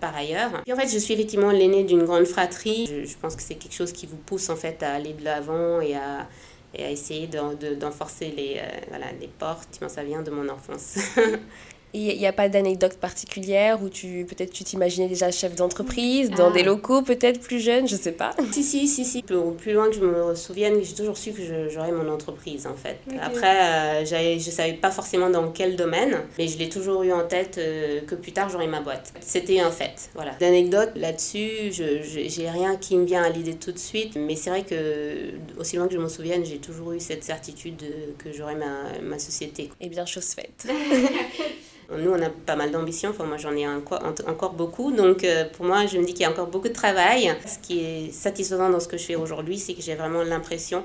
par 0.00 0.16
ailleurs. 0.16 0.62
Puis 0.62 0.72
en 0.72 0.76
fait, 0.76 0.88
je 0.88 0.98
suis 0.98 1.14
effectivement 1.14 1.50
l'aînée 1.50 1.84
d'une 1.84 2.04
grande 2.04 2.26
fratrie. 2.26 2.86
Je, 2.86 3.04
je, 3.04 3.16
pense 3.16 3.36
que 3.36 3.42
c'est 3.42 3.56
quelque 3.56 3.74
chose 3.74 3.92
qui 3.92 4.06
vous 4.06 4.16
pousse 4.16 4.48
en 4.48 4.56
fait 4.56 4.82
à 4.82 4.92
aller 4.94 5.12
de 5.12 5.24
l'avant 5.24 5.80
et 5.80 5.94
à, 5.94 6.28
et 6.74 6.84
à 6.84 6.90
essayer 6.90 7.26
d'enforcer 7.26 8.32
les, 8.36 8.60
voilà, 8.88 9.06
les 9.20 9.28
portes. 9.28 9.80
Ça 9.88 10.02
vient 10.02 10.22
de 10.22 10.30
mon 10.30 10.48
enfance. 10.48 10.96
Il 11.96 12.18
n'y 12.18 12.26
a 12.26 12.32
pas 12.32 12.50
d'anecdote 12.50 12.98
particulière 12.98 13.82
où 13.82 13.88
tu 13.88 14.26
peut-être 14.28 14.50
tu 14.50 14.64
t'imaginais 14.64 15.08
déjà 15.08 15.30
chef 15.30 15.54
d'entreprise 15.54 16.28
dans 16.30 16.50
des 16.50 16.60
ah. 16.60 16.66
locaux 16.66 17.00
peut-être 17.00 17.40
plus 17.40 17.58
jeunes, 17.58 17.88
je 17.88 17.96
sais 17.96 18.12
pas. 18.12 18.34
Si 18.52 18.62
si 18.62 18.86
si 18.88 19.04
si. 19.04 19.22
Plus, 19.22 19.36
plus 19.58 19.72
loin 19.72 19.88
que 19.88 19.96
je 19.96 20.00
me 20.00 20.34
souvienne, 20.34 20.82
j'ai 20.82 20.94
toujours 20.94 21.16
su 21.18 21.32
que 21.32 21.68
j'aurais 21.68 21.92
mon 21.92 22.08
entreprise 22.10 22.66
en 22.66 22.74
fait. 22.74 22.98
Après, 23.20 24.02
euh, 24.02 24.04
je 24.04 24.50
savais 24.50 24.74
pas 24.74 24.90
forcément 24.90 25.28
dans 25.30 25.50
quel 25.50 25.76
domaine, 25.76 26.18
mais 26.38 26.48
je 26.48 26.58
l'ai 26.58 26.68
toujours 26.68 27.02
eu 27.02 27.12
en 27.12 27.26
tête 27.26 27.58
euh, 27.58 28.00
que 28.02 28.14
plus 28.14 28.32
tard 28.32 28.48
j'aurais 28.48 28.66
ma 28.66 28.80
boîte. 28.80 29.12
C'était 29.20 29.60
un 29.60 29.70
fait. 29.70 30.10
Voilà. 30.14 30.32
D'anecdotes 30.40 30.92
là-dessus, 30.96 31.72
je 31.72 32.02
j'ai 32.02 32.50
rien 32.50 32.76
qui 32.76 32.96
me 32.96 33.04
vient 33.04 33.22
à 33.22 33.30
l'idée 33.30 33.54
tout 33.54 33.72
de 33.72 33.78
suite, 33.78 34.16
mais 34.16 34.36
c'est 34.36 34.50
vrai 34.50 34.62
que 34.62 35.32
aussi 35.58 35.76
loin 35.76 35.88
que 35.88 35.94
je 35.94 35.98
me 35.98 36.08
souvienne, 36.08 36.44
j'ai 36.44 36.58
toujours 36.58 36.92
eu 36.92 37.00
cette 37.00 37.24
certitude 37.24 37.82
que 38.18 38.32
j'aurais 38.32 38.56
ma, 38.56 39.00
ma 39.02 39.18
société. 39.18 39.64
Et 39.64 39.86
eh 39.86 39.88
bien 39.88 40.06
chose 40.06 40.34
faite. 40.34 40.66
Nous, 41.90 42.10
on 42.10 42.20
a 42.20 42.30
pas 42.30 42.56
mal 42.56 42.70
d'ambition. 42.70 43.10
Enfin, 43.10 43.24
moi, 43.24 43.36
j'en 43.36 43.54
ai 43.54 43.66
encore, 43.68 44.52
beaucoup. 44.54 44.90
Donc, 44.90 45.24
euh, 45.24 45.44
pour 45.44 45.64
moi, 45.64 45.86
je 45.86 45.98
me 45.98 46.04
dis 46.04 46.12
qu'il 46.12 46.22
y 46.22 46.24
a 46.24 46.30
encore 46.30 46.48
beaucoup 46.48 46.68
de 46.68 46.72
travail. 46.72 47.32
Ce 47.46 47.58
qui 47.58 47.80
est 47.80 48.12
satisfaisant 48.12 48.70
dans 48.70 48.80
ce 48.80 48.88
que 48.88 48.96
je 48.96 49.04
fais 49.04 49.16
aujourd'hui, 49.16 49.58
c'est 49.58 49.74
que 49.74 49.82
j'ai 49.82 49.94
vraiment 49.94 50.22
l'impression 50.22 50.84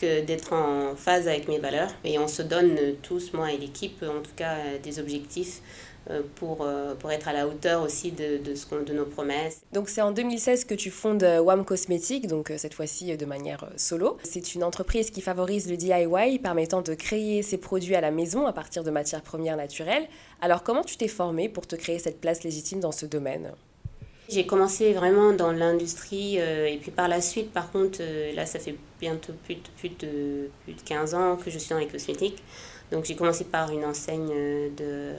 d'être 0.00 0.52
en 0.52 0.94
phase 0.96 1.26
avec 1.26 1.48
mes 1.48 1.58
valeurs. 1.58 1.90
Et 2.04 2.18
on 2.18 2.28
se 2.28 2.42
donne 2.42 2.78
tous, 3.02 3.32
moi 3.32 3.52
et 3.52 3.58
l'équipe, 3.58 4.02
en 4.04 4.22
tout 4.22 4.30
cas, 4.36 4.54
des 4.82 5.00
objectifs 5.00 5.60
euh, 5.60 5.87
pour, 6.36 6.62
euh, 6.62 6.94
pour 6.94 7.10
être 7.10 7.28
à 7.28 7.32
la 7.32 7.46
hauteur 7.46 7.82
aussi 7.82 8.12
de, 8.12 8.38
de, 8.38 8.54
ce 8.54 8.66
de 8.74 8.92
nos 8.92 9.04
promesses. 9.04 9.60
Donc 9.72 9.88
c'est 9.88 10.00
en 10.00 10.10
2016 10.10 10.64
que 10.64 10.74
tu 10.74 10.90
fondes 10.90 11.22
euh, 11.22 11.40
WAM 11.40 11.64
Cosmétiques, 11.64 12.26
donc 12.26 12.52
cette 12.56 12.74
fois-ci 12.74 13.16
de 13.16 13.26
manière 13.26 13.68
solo. 13.76 14.16
C'est 14.22 14.54
une 14.54 14.64
entreprise 14.64 15.10
qui 15.10 15.20
favorise 15.20 15.70
le 15.70 15.76
DIY 15.76 16.38
permettant 16.38 16.82
de 16.82 16.94
créer 16.94 17.42
ses 17.42 17.58
produits 17.58 17.94
à 17.94 18.00
la 18.00 18.10
maison 18.10 18.46
à 18.46 18.52
partir 18.52 18.84
de 18.84 18.90
matières 18.90 19.22
premières 19.22 19.56
naturelles. 19.56 20.08
Alors 20.40 20.62
comment 20.62 20.82
tu 20.82 20.96
t'es 20.96 21.08
formée 21.08 21.48
pour 21.48 21.66
te 21.66 21.76
créer 21.76 21.98
cette 21.98 22.20
place 22.20 22.42
légitime 22.42 22.80
dans 22.80 22.92
ce 22.92 23.06
domaine? 23.06 23.52
J'ai 24.30 24.46
commencé 24.46 24.92
vraiment 24.92 25.32
dans 25.32 25.52
l'industrie 25.52 26.36
et 26.36 26.78
puis 26.82 26.90
par 26.90 27.08
la 27.08 27.22
suite, 27.22 27.50
par 27.50 27.72
contre, 27.72 28.00
là 28.34 28.44
ça 28.44 28.58
fait 28.58 28.76
bientôt 29.00 29.32
plus 29.44 29.54
de, 29.54 29.60
plus, 29.78 29.88
de, 29.88 30.50
plus 30.64 30.74
de 30.74 30.80
15 30.82 31.14
ans 31.14 31.36
que 31.36 31.50
je 31.50 31.58
suis 31.58 31.70
dans 31.70 31.78
les 31.78 31.86
cosmétiques. 31.86 32.42
Donc 32.90 33.04
j'ai 33.04 33.16
commencé 33.16 33.44
par 33.44 33.70
une 33.70 33.84
enseigne 33.84 34.30
euh, 34.32 34.68
de, 34.74 35.12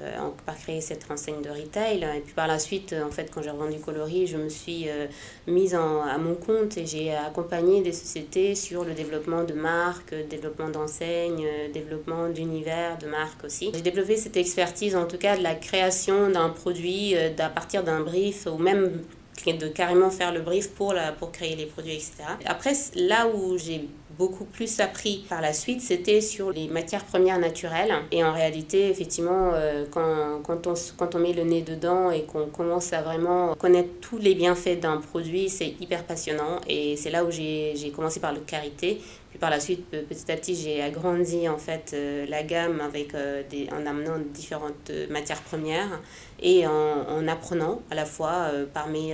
par 0.45 0.57
créer 0.57 0.81
cette 0.81 1.09
enseigne 1.11 1.41
de 1.41 1.49
retail 1.49 2.03
et 2.17 2.19
puis 2.21 2.33
par 2.33 2.47
la 2.47 2.57
suite 2.57 2.95
en 3.05 3.11
fait 3.11 3.29
quand 3.31 3.43
j'ai 3.43 3.51
revendu 3.51 3.79
coloris 3.79 4.25
je 4.25 4.37
me 4.37 4.49
suis 4.49 4.89
euh, 4.89 5.05
mise 5.45 5.75
à 5.75 6.17
mon 6.17 6.33
compte 6.33 6.77
et 6.77 6.85
j'ai 6.87 7.13
accompagné 7.13 7.81
des 7.81 7.91
sociétés 7.91 8.55
sur 8.55 8.83
le 8.83 8.93
développement 8.93 9.43
de 9.43 9.53
marques, 9.53 10.15
développement 10.29 10.69
d'enseignes, 10.69 11.45
euh, 11.45 11.71
développement 11.71 12.29
d'univers, 12.29 12.97
de 12.97 13.07
marques 13.07 13.43
aussi. 13.43 13.71
J'ai 13.73 13.81
développé 13.81 14.17
cette 14.17 14.37
expertise 14.37 14.95
en 14.95 15.05
tout 15.05 15.17
cas 15.17 15.37
de 15.37 15.43
la 15.43 15.53
création 15.53 16.29
d'un 16.29 16.49
produit 16.49 17.15
à 17.15 17.49
partir 17.49 17.83
d'un 17.83 18.01
brief 18.01 18.47
ou 18.47 18.57
même 18.57 19.03
de 19.45 19.67
carrément 19.67 20.09
faire 20.09 20.33
le 20.33 20.41
brief 20.41 20.69
pour, 20.71 20.93
la, 20.93 21.11
pour 21.11 21.31
créer 21.31 21.55
les 21.55 21.65
produits, 21.65 21.93
etc. 21.93 22.23
Après, 22.45 22.73
là 22.95 23.27
où 23.27 23.57
j'ai 23.57 23.87
beaucoup 24.19 24.43
plus 24.43 24.81
appris 24.81 25.25
par 25.29 25.39
la 25.39 25.53
suite, 25.53 25.81
c'était 25.81 26.19
sur 26.19 26.51
les 26.51 26.67
matières 26.67 27.05
premières 27.05 27.39
naturelles. 27.39 27.93
Et 28.11 28.21
en 28.21 28.33
réalité, 28.33 28.89
effectivement, 28.89 29.51
euh, 29.53 29.85
quand, 29.89 30.41
quand, 30.43 30.67
on, 30.67 30.73
quand 30.97 31.15
on 31.15 31.19
met 31.19 31.31
le 31.31 31.43
nez 31.43 31.61
dedans 31.61 32.11
et 32.11 32.23
qu'on 32.23 32.47
commence 32.47 32.91
à 32.91 33.01
vraiment 33.01 33.55
connaître 33.55 33.89
tous 34.01 34.17
les 34.17 34.35
bienfaits 34.35 34.81
d'un 34.81 34.97
produit, 34.97 35.47
c'est 35.47 35.73
hyper 35.79 36.03
passionnant. 36.03 36.59
Et 36.67 36.97
c'est 36.97 37.09
là 37.09 37.23
où 37.23 37.31
j'ai 37.31 37.93
commencé 37.95 38.19
par 38.19 38.33
le 38.33 38.41
carité. 38.41 39.01
Puis 39.29 39.37
par 39.39 39.49
la 39.49 39.59
suite, 39.59 39.89
petit 39.91 40.31
à 40.31 40.35
petit, 40.35 40.55
j'ai 40.55 40.81
agrandi 40.81 41.47
en 41.47 41.57
fait 41.57 41.91
euh, 41.93 42.25
la 42.27 42.43
gamme 42.43 42.81
avec, 42.81 43.13
euh, 43.13 43.43
en 43.71 43.85
amenant 43.85 44.17
différentes 44.33 44.91
matières 45.09 45.41
premières 45.41 46.01
et 46.41 46.65
en, 46.65 46.71
en, 46.71 47.27
apprenant 47.27 47.81
à 47.91 47.95
la 47.95 48.05
fois 48.05 48.47
par, 48.73 48.87
mes, 48.87 49.13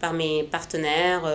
par 0.00 0.12
mes 0.12 0.44
partenaires, 0.44 1.28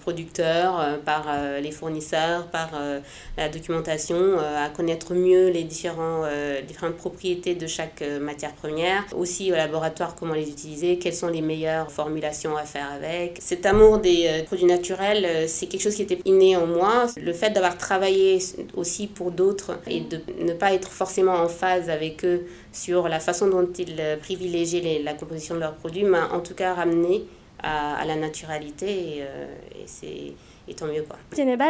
producteurs, 0.00 0.98
par 1.04 1.26
les 1.60 1.70
fournisseurs, 1.70 2.46
par 2.46 2.70
euh, 2.74 3.00
la 3.36 3.48
documentation, 3.48 4.16
euh, 4.16 4.64
à 4.64 4.68
connaître 4.68 5.14
mieux 5.14 5.48
les 5.48 5.64
différents, 5.64 6.22
euh, 6.24 6.60
différentes 6.62 6.96
propriétés 6.96 7.54
de 7.54 7.66
chaque 7.66 8.02
matière 8.20 8.52
première. 8.52 9.04
Aussi 9.16 9.50
au 9.52 9.54
laboratoire, 9.54 10.14
comment 10.14 10.34
les 10.34 10.48
utiliser, 10.48 10.98
quelles 10.98 11.14
sont 11.14 11.28
les 11.28 11.40
meilleures 11.40 11.90
formulations 11.90 12.56
à 12.56 12.64
faire 12.64 12.88
avec. 12.94 13.38
Cet 13.40 13.66
amour 13.66 13.98
des 13.98 14.42
produits 14.46 14.66
naturels, 14.66 15.48
c'est 15.48 15.66
quelque 15.66 15.82
chose 15.82 15.94
qui 15.94 16.02
était 16.02 16.20
inné 16.24 16.56
en 16.56 16.66
moi. 16.66 17.06
Le 17.16 17.32
fait 17.32 17.50
d'avoir 17.52 17.78
travaillé 17.78 18.38
aussi 18.74 19.06
pour 19.06 19.30
d'autres 19.30 19.78
et 19.86 20.00
de 20.00 20.20
ne 20.40 20.52
pas 20.52 20.72
être 20.72 20.90
forcément 20.90 21.34
en 21.34 21.48
phase 21.48 21.88
avec 21.88 22.24
eux 22.24 22.46
sur 22.72 23.08
la 23.08 23.20
façon 23.20 23.48
dont 23.48 23.68
ils 23.78 24.18
privilégiaient 24.20 25.00
la 25.04 25.14
composition 25.14 25.54
de 25.54 25.60
leurs 25.60 25.74
produits 25.76 26.04
m'a 26.04 26.28
en 26.28 26.40
tout 26.40 26.54
cas 26.54 26.74
ramené 26.74 27.24
à, 27.62 28.04
la 28.04 28.16
naturalité 28.16 28.88
et, 28.88 29.18
et 29.20 29.86
c'est 29.86 30.32
et 30.68 30.74
tant 30.74 30.86
mieux 30.86 31.02
quoi. 31.02 31.18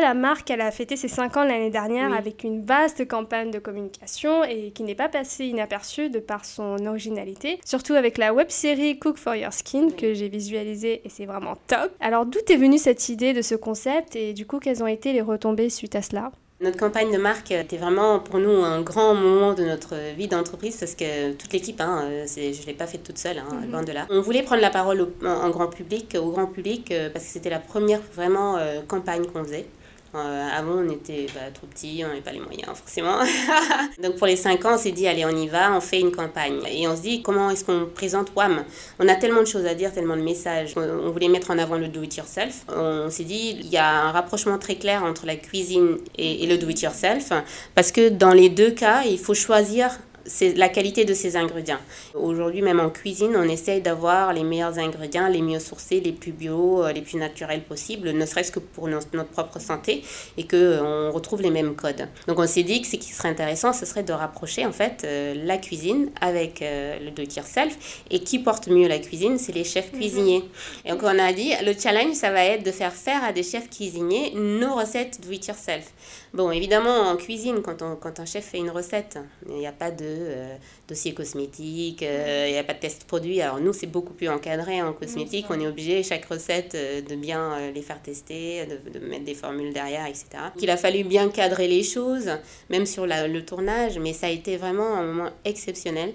la 0.01 0.15
marque, 0.15 0.51
elle 0.51 0.61
a 0.61 0.71
fêté 0.71 0.97
ses 0.97 1.09
5 1.09 1.37
ans 1.37 1.45
l'année 1.45 1.71
dernière 1.71 2.13
avec 2.13 2.45
une 2.45 2.65
vaste 2.65 3.07
campagne 3.09 3.51
de 3.51 3.59
communication 3.59 4.45
et 4.45 4.71
qui 4.73 4.83
n'est 4.83 4.95
pas 4.95 5.09
passée 5.09 5.47
inaperçue 5.47 6.11
de 6.11 6.19
par 6.19 6.45
son 6.45 6.87
originalité, 6.87 7.59
surtout 7.65 7.95
avec 7.95 8.19
la 8.19 8.35
web 8.35 8.49
série 8.51 8.99
Cook 8.99 9.17
for 9.17 9.35
Your 9.35 9.53
Skin 9.53 9.91
que 9.91 10.15
j'ai 10.15 10.29
visualisée 10.29 11.03
et 11.05 11.09
c'est 11.09 11.27
vraiment 11.27 11.57
top. 11.67 11.93
Alors 12.01 12.27
d'où 12.27 12.39
est 12.49 12.57
venue 12.57 12.79
cette 12.79 13.09
idée 13.09 13.33
de 13.33 13.43
ce 13.43 13.55
concept 13.55 14.17
et 14.17 14.33
du 14.33 14.47
coup 14.47 14.59
quelles 14.59 14.83
ont 14.83 14.89
été 14.89 15.13
les 15.13 15.23
retombées 15.23 15.71
suite 15.71 15.95
à 15.95 16.03
cela? 16.03 16.33
Notre 16.63 16.79
campagne 16.79 17.13
de 17.13 17.19
marque 17.19 17.51
était 17.51 17.77
vraiment 17.77 18.21
pour 18.21 18.39
nous 18.39 18.63
un 18.63 18.83
grand 18.83 19.15
moment 19.15 19.53
de 19.53 19.65
notre 19.65 19.97
vie 20.17 20.29
d'entreprise 20.29 20.77
parce 20.77 20.95
que 20.95 21.33
toute 21.33 21.53
l'équipe, 21.53 21.81
hein, 21.81 22.09
je 22.27 22.41
ne 22.41 22.67
l'ai 22.67 22.75
pas 22.75 22.87
faite 22.87 23.03
toute 23.03 23.19
seule, 23.19 23.39
hein, 23.39 23.67
loin 23.69 23.83
de 23.83 23.91
là. 23.91 24.07
On 24.11 24.21
voulait 24.21 24.45
prendre 24.45 24.63
la 24.63 24.71
parole 24.71 25.09
en 25.25 25.51
grand 25.51 25.67
public, 25.67 26.17
au 26.21 26.31
grand 26.31 26.47
public, 26.47 26.95
parce 27.13 27.25
que 27.25 27.31
c'était 27.33 27.51
la 27.51 27.59
première 27.59 28.01
vraiment 28.15 28.59
campagne 28.87 29.27
qu'on 29.27 29.43
faisait. 29.43 29.67
Euh, 30.15 30.49
avant, 30.55 30.83
on 30.85 30.91
était 30.91 31.27
bah, 31.35 31.41
trop 31.55 31.67
petits, 31.67 32.03
on 32.05 32.09
n'avait 32.09 32.21
pas 32.21 32.33
les 32.33 32.41
moyens, 32.41 32.77
forcément. 32.77 33.19
Donc, 34.03 34.17
pour 34.17 34.27
les 34.27 34.37
5 34.37 34.65
ans, 34.67 34.75
on 34.75 34.79
s'est 34.79 34.93
dit, 34.93 35.09
allez, 35.09 35.25
on 35.25 35.31
y 35.35 35.49
va, 35.49 35.75
on 35.75 35.81
fait 35.81 36.01
une 36.01 36.13
campagne. 36.13 36.61
Et 36.71 36.87
on 36.87 36.95
se 36.95 37.03
dit, 37.03 37.23
comment 37.23 37.51
est-ce 37.51 37.65
qu'on 37.65 37.87
présente 37.87 38.33
WAM? 38.37 38.65
On 38.99 39.09
a 39.09 39.15
tellement 39.15 39.41
de 39.41 39.47
choses 39.47 39.65
à 39.65 39.75
dire, 39.75 39.93
tellement 39.93 40.17
de 40.17 40.23
messages. 40.23 40.75
On 40.77 41.11
voulait 41.11 41.29
mettre 41.29 41.51
en 41.51 41.59
avant 41.59 41.77
le 41.77 41.89
do-it-yourself. 41.89 42.67
On 42.69 43.09
s'est 43.09 43.25
dit, 43.25 43.57
il 43.59 43.69
y 43.69 43.79
a 43.79 43.89
un 43.89 44.13
rapprochement 44.13 44.59
très 44.59 44.77
clair 44.77 45.03
entre 45.03 45.25
la 45.25 45.37
cuisine 45.37 45.97
et, 46.19 46.45
et 46.45 46.47
le 46.47 46.59
do-it-yourself. 46.59 47.33
Parce 47.75 47.91
que 47.91 48.11
dans 48.11 48.33
les 48.33 48.51
deux 48.51 48.71
cas, 48.71 49.05
il 49.05 49.19
faut 49.19 49.35
choisir 49.35 49.99
c'est 50.25 50.55
la 50.55 50.69
qualité 50.69 51.05
de 51.05 51.15
ces 51.15 51.37
ingrédients. 51.37 51.81
Aujourd'hui, 52.15 52.63
même 52.63 52.81
en 52.81 52.91
cuisine, 52.91 53.35
on 53.37 53.43
essaye 53.43 53.81
d'avoir 53.81 54.33
les 54.33 54.45
meilleurs 54.45 54.79
ingrédients, 54.79 55.29
les 55.29 55.43
mieux 55.43 55.59
sourcés, 55.59 56.01
les 56.01 56.13
plus 56.13 56.33
bio, 56.33 56.85
euh, 56.85 56.93
les 56.93 57.03
plus 57.03 57.19
naturels 57.19 57.63
possibles, 57.63 58.11
ne 58.11 58.27
serait-ce 58.27 58.53
que 58.53 58.59
pour 58.59 58.89
notre 58.89 59.09
propre 59.25 59.61
santé 59.61 60.03
et 60.37 60.47
qu'on 60.47 60.57
euh, 60.57 61.11
retrouve 61.11 61.43
les 61.43 61.51
mêmes 61.51 61.75
codes. 61.75 62.09
Donc 62.27 62.39
on 62.39 62.47
s'est 62.47 62.63
dit 62.63 62.83
que 62.83 62.89
ce 62.89 62.97
qui 62.97 63.13
serait 63.13 63.29
intéressant, 63.29 63.73
ce 63.73 63.87
serait 63.87 64.03
de 64.03 64.13
rapprocher 64.13 64.67
en 64.67 64.73
fait 64.73 65.03
euh, 65.05 65.35
la 65.45 65.59
cuisine 65.59 66.11
avec 66.21 66.61
le 66.63 67.11
do 67.11 67.23
it 67.23 67.37
yourself. 67.37 68.03
Et 68.11 68.21
qui 68.21 68.39
porte 68.39 68.69
mieux 68.69 68.89
la 68.89 68.99
cuisine 68.99 69.39
C'est 69.39 69.53
les 69.53 69.65
chefs 69.65 69.93
mhm. 69.93 69.99
cuisiniers. 69.99 70.45
Et 70.85 70.91
donc 70.91 71.03
on 71.03 71.19
a 71.19 71.33
dit, 71.33 71.53
le 71.65 71.73
challenge, 71.79 72.15
ça 72.15 72.31
va 72.31 72.45
être 72.45 72.65
de 72.65 72.73
faire 72.73 72.93
faire 72.93 73.25
à 73.25 73.33
des 73.33 73.43
chefs 73.43 73.69
cuisiniers 73.71 74.33
nos 74.35 74.75
recettes 74.75 75.21
do 75.25 75.33
it 75.33 75.47
yourself. 75.47 75.93
Bon, 76.35 76.51
évidemment, 76.51 77.11
en 77.11 77.17
cuisine, 77.17 77.61
quand, 77.63 77.83
on, 77.83 77.97
quand 77.97 78.21
un 78.21 78.25
chef 78.25 78.47
fait 78.47 78.59
une 78.59 78.71
recette, 78.71 79.19
il 79.49 79.57
n'y 79.57 79.67
a 79.67 79.73
pas 79.73 79.91
de 79.91 80.12
euh, 80.19 80.57
dossier 80.89 81.15
cosmétique, 81.15 82.03
euh, 82.03 82.47
il 82.49 82.53
n'y 82.53 82.59
a 82.59 82.65
pas 82.65 82.75
de 82.75 82.79
test 82.79 83.05
produit. 83.05 83.41
Alors 83.41 83.61
nous, 83.61 83.73
c'est 83.73 83.87
beaucoup 83.87 84.13
plus 84.13 84.29
encadré 84.29 84.83
en 84.83 84.93
cosmétique. 84.93 85.47
On 85.51 85.61
est 85.61 85.67
obligé, 85.67 86.03
chaque 86.03 86.25
recette, 86.27 86.75
euh, 86.75 87.01
de 87.01 87.15
bien 87.15 87.71
les 87.73 87.83
faire 87.83 88.01
tester, 88.01 88.67
de, 88.67 88.99
de, 88.99 89.05
mettre 89.05 89.25
des 89.25 89.35
formules 89.35 89.73
derrière, 89.73 90.07
etc. 90.07 90.27
Il 90.61 90.71
a 90.71 90.77
fallu 90.77 91.05
bien 91.05 91.29
cadrer 91.29 91.69
les 91.69 91.83
choses, 91.83 92.31
même 92.71 92.87
sur 92.87 93.07
le 93.07 93.41
tournage, 93.45 93.99
mais 93.99 94.13
ça 94.13 94.27
a 94.27 94.31
été 94.31 94.57
vraiment 94.57 94.95
un 94.95 95.05
moment 95.05 95.31
exceptionnel. 95.45 96.13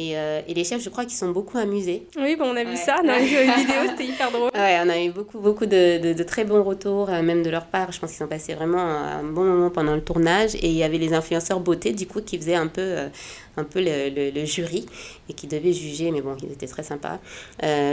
Et, 0.00 0.16
euh, 0.16 0.40
et, 0.46 0.54
les 0.54 0.62
chefs, 0.62 0.80
je 0.80 0.90
crois 0.90 1.04
qu'ils 1.04 1.16
sont 1.16 1.32
beaucoup 1.32 1.58
amusés. 1.58 2.06
Oui, 2.16 2.36
bon, 2.36 2.52
on 2.52 2.56
a 2.56 2.62
vu 2.62 2.76
ça 2.76 3.02
dans 3.02 3.18
les 3.18 3.26
vidéos, 3.56 3.88
c'était 3.88 4.04
hyper 4.04 4.30
drôle. 4.30 4.50
Ouais, 4.54 4.78
on 4.84 4.88
a 4.88 5.02
eu 5.02 5.10
beaucoup, 5.10 5.40
beaucoup 5.40 5.66
de, 5.66 5.98
de, 5.98 6.12
de 6.12 6.22
très 6.22 6.44
bons 6.44 6.62
retours, 6.62 7.10
euh, 7.10 7.20
même 7.20 7.42
de 7.42 7.50
leur 7.50 7.66
part. 7.66 7.90
Je 7.90 7.98
pense 7.98 8.12
qu'ils 8.12 8.22
ont 8.22 8.28
passé 8.28 8.54
vraiment 8.54 8.78
un 8.78 9.24
bon 9.24 9.42
moment 9.42 9.70
pendant 9.70 9.96
le 9.96 10.00
tournage. 10.00 10.54
Et 10.54 10.68
il 10.68 10.76
y 10.76 10.84
avait 10.84 10.98
les 10.98 11.14
influenceurs 11.14 11.58
beauté, 11.58 11.92
du 11.92 12.06
coup, 12.06 12.20
qui 12.20 12.38
faisaient 12.38 12.54
un 12.54 12.68
peu, 12.68 12.80
euh, 12.80 13.08
un 13.56 13.64
peu 13.64 13.80
le, 13.82 14.30
le, 14.30 14.44
jury 14.44 14.86
et 15.28 15.32
qui 15.32 15.48
devaient 15.48 15.72
juger, 15.72 16.12
mais 16.12 16.20
bon, 16.20 16.36
ils 16.44 16.52
étaient 16.52 16.68
très 16.68 16.84
sympas, 16.84 17.18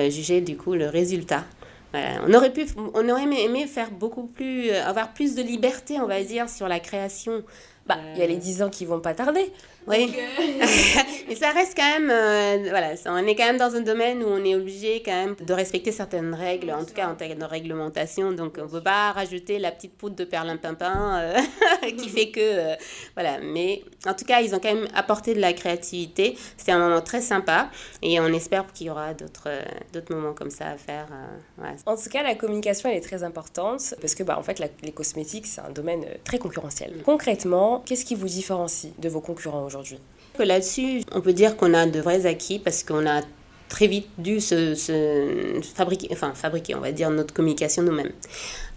juger 0.09 0.41
du 0.41 0.57
coup 0.57 0.75
le 0.75 0.88
résultat. 0.88 1.43
On 2.27 2.33
aurait 2.33 2.51
pu, 2.51 2.65
on 2.93 3.09
aurait 3.09 3.24
aimé 3.24 3.65
faire 3.67 3.89
beaucoup 3.89 4.27
plus, 4.27 4.69
avoir 4.71 5.13
plus 5.13 5.33
de 5.33 5.41
liberté, 5.41 6.00
on 6.00 6.07
va 6.07 6.21
dire, 6.24 6.50
sur 6.50 6.67
la 6.67 6.79
création. 6.79 7.43
Bah, 7.88 7.98
il 8.15 8.20
y 8.20 8.24
a 8.24 8.27
les 8.27 8.38
10 8.38 8.63
ans 8.63 8.70
qui 8.70 8.86
vont 8.86 9.00
pas 9.00 9.13
tarder. 9.13 9.51
Oui. 9.88 10.12
Mais 11.27 11.36
ça 11.36 11.51
reste 11.51 11.75
quand 11.77 12.00
même, 12.00 12.10
euh, 12.10 12.70
voilà, 12.70 12.94
on 13.06 13.27
est 13.27 13.36
quand 13.36 13.46
même 13.46 13.58
dans 13.58 13.75
un 13.75 13.82
domaine 13.82 14.24
où 14.24 14.27
on 14.27 14.44
est 14.44 14.56
obligé 14.56 15.04
quand 15.04 15.12
même 15.12 15.36
de 15.36 15.54
respecter 15.54 15.92
certaines 15.92 16.34
règles, 16.34 16.72
en 16.72 16.84
tout 16.84 16.96
cas 16.96 17.08
en 17.08 17.13
termes 17.13 17.38
de 17.38 17.46
réglementation. 17.46 18.32
Donc 18.32 18.56
on 18.58 18.63
ne 18.63 18.70
peut 18.70 18.82
pas 18.82 19.12
rajouter 19.12 19.60
la 19.60 19.72
petite 19.72 19.94
poudre 19.94 20.15
de 20.15 20.24
perlimpinpin 20.25 21.20
euh, 21.20 21.39
qui 21.98 22.10
fait 22.10 22.32
que, 22.32 22.39
euh, 22.39 22.75
voilà. 23.15 23.39
Mais 23.39 23.84
en 24.08 24.15
tout 24.15 24.25
cas, 24.25 24.42
ils 24.42 24.56
ont 24.56 24.60
quand 24.60 24.74
même 24.74 24.88
apporté 24.96 25.36
de 25.36 25.39
la 25.39 25.54
créativité. 25.54 26.36
C'était 26.58 26.72
un 26.72 26.80
moment 26.80 27.01
très 27.01 27.22
sympa 27.22 27.70
et 28.01 28.20
on 28.20 28.27
espère 28.27 28.65
qu'il 28.74 28.88
y 28.88 28.89
aura 28.89 29.13
d'autres 29.13 29.50
d'autres 29.94 30.13
moments 30.13 30.34
comme 30.34 30.50
ça 30.50 30.70
à 30.70 30.77
faire. 30.77 31.08
En 31.86 31.96
tout 31.96 32.10
cas, 32.10 32.24
la 32.24 32.34
communication 32.34 32.89
elle 32.89 32.98
est 32.98 33.01
très 33.01 33.24
importante 33.24 33.94
parce 34.01 34.15
que 34.15 34.24
bah 34.24 34.38
en 34.39 34.44
fait 34.44 34.60
les 34.82 34.92
cosmétiques 34.92 35.46
c'est 35.46 35.62
un 35.62 35.70
domaine 35.70 36.06
très 36.24 36.39
concurrentiel. 36.39 37.01
Concrètement, 37.06 37.75
qu'est-ce 37.79 38.05
qui 38.05 38.15
vous 38.15 38.27
différencie 38.27 38.94
de 39.00 39.10
vos 39.10 39.22
concurrents 39.22 39.65
aujourd'hui? 39.65 40.00
Là-dessus, 40.38 41.03
on 41.13 41.22
peut 41.22 41.34
dire 41.34 41.55
qu'on 41.55 41.74
a 41.74 41.86
de 41.86 42.00
vrais 42.00 42.25
acquis 42.25 42.60
parce 42.60 42.84
qu'on 42.84 43.08
a 43.08 43.22
très 43.69 43.88
vite 43.88 44.07
dû 44.17 44.39
se, 44.39 44.75
fabriquer, 45.75 46.07
enfin 46.12 46.34
fabriquer, 46.34 46.75
on 46.75 46.79
va 46.79 46.91
dire, 46.91 47.10
notre 47.10 47.34
communication 47.34 47.84
nous-mêmes. 47.84 48.12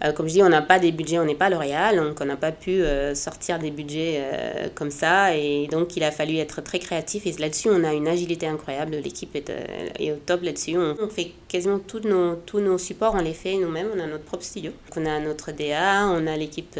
Euh, 0.03 0.13
comme 0.13 0.27
je 0.27 0.33
dis, 0.33 0.43
on 0.43 0.49
n'a 0.49 0.61
pas 0.61 0.79
des 0.79 0.91
budgets, 0.91 1.19
on 1.19 1.25
n'est 1.25 1.35
pas 1.35 1.49
L'Oréal, 1.49 1.97
donc 1.97 2.19
on 2.21 2.25
n'a 2.25 2.37
pas 2.37 2.51
pu 2.51 2.81
euh, 2.81 3.13
sortir 3.15 3.59
des 3.59 3.71
budgets 3.71 4.19
euh, 4.19 4.67
comme 4.73 4.91
ça. 4.91 5.35
Et 5.35 5.67
donc, 5.67 5.97
il 5.97 6.03
a 6.03 6.11
fallu 6.11 6.37
être 6.37 6.61
très 6.61 6.79
créatif. 6.79 7.27
Et 7.27 7.31
là-dessus, 7.33 7.69
on 7.69 7.83
a 7.83 7.93
une 7.93 8.07
agilité 8.07 8.47
incroyable. 8.47 8.95
L'équipe 9.03 9.35
est, 9.35 9.51
est, 9.99 10.11
au 10.11 10.15
top 10.15 10.43
là-dessus. 10.43 10.77
On, 10.77 11.09
fait 11.09 11.31
quasiment 11.47 11.79
tous 11.79 12.01
nos, 12.01 12.35
tous 12.35 12.59
nos 12.59 12.77
supports, 12.77 13.15
on 13.15 13.21
les 13.21 13.33
fait 13.33 13.55
nous-mêmes. 13.55 13.87
On 13.95 13.99
a 13.99 14.07
notre 14.07 14.23
propre 14.23 14.43
studio. 14.43 14.71
on 14.95 15.05
a 15.05 15.19
notre 15.19 15.51
DA, 15.51 16.07
on 16.07 16.27
a 16.27 16.37
l'équipe 16.37 16.79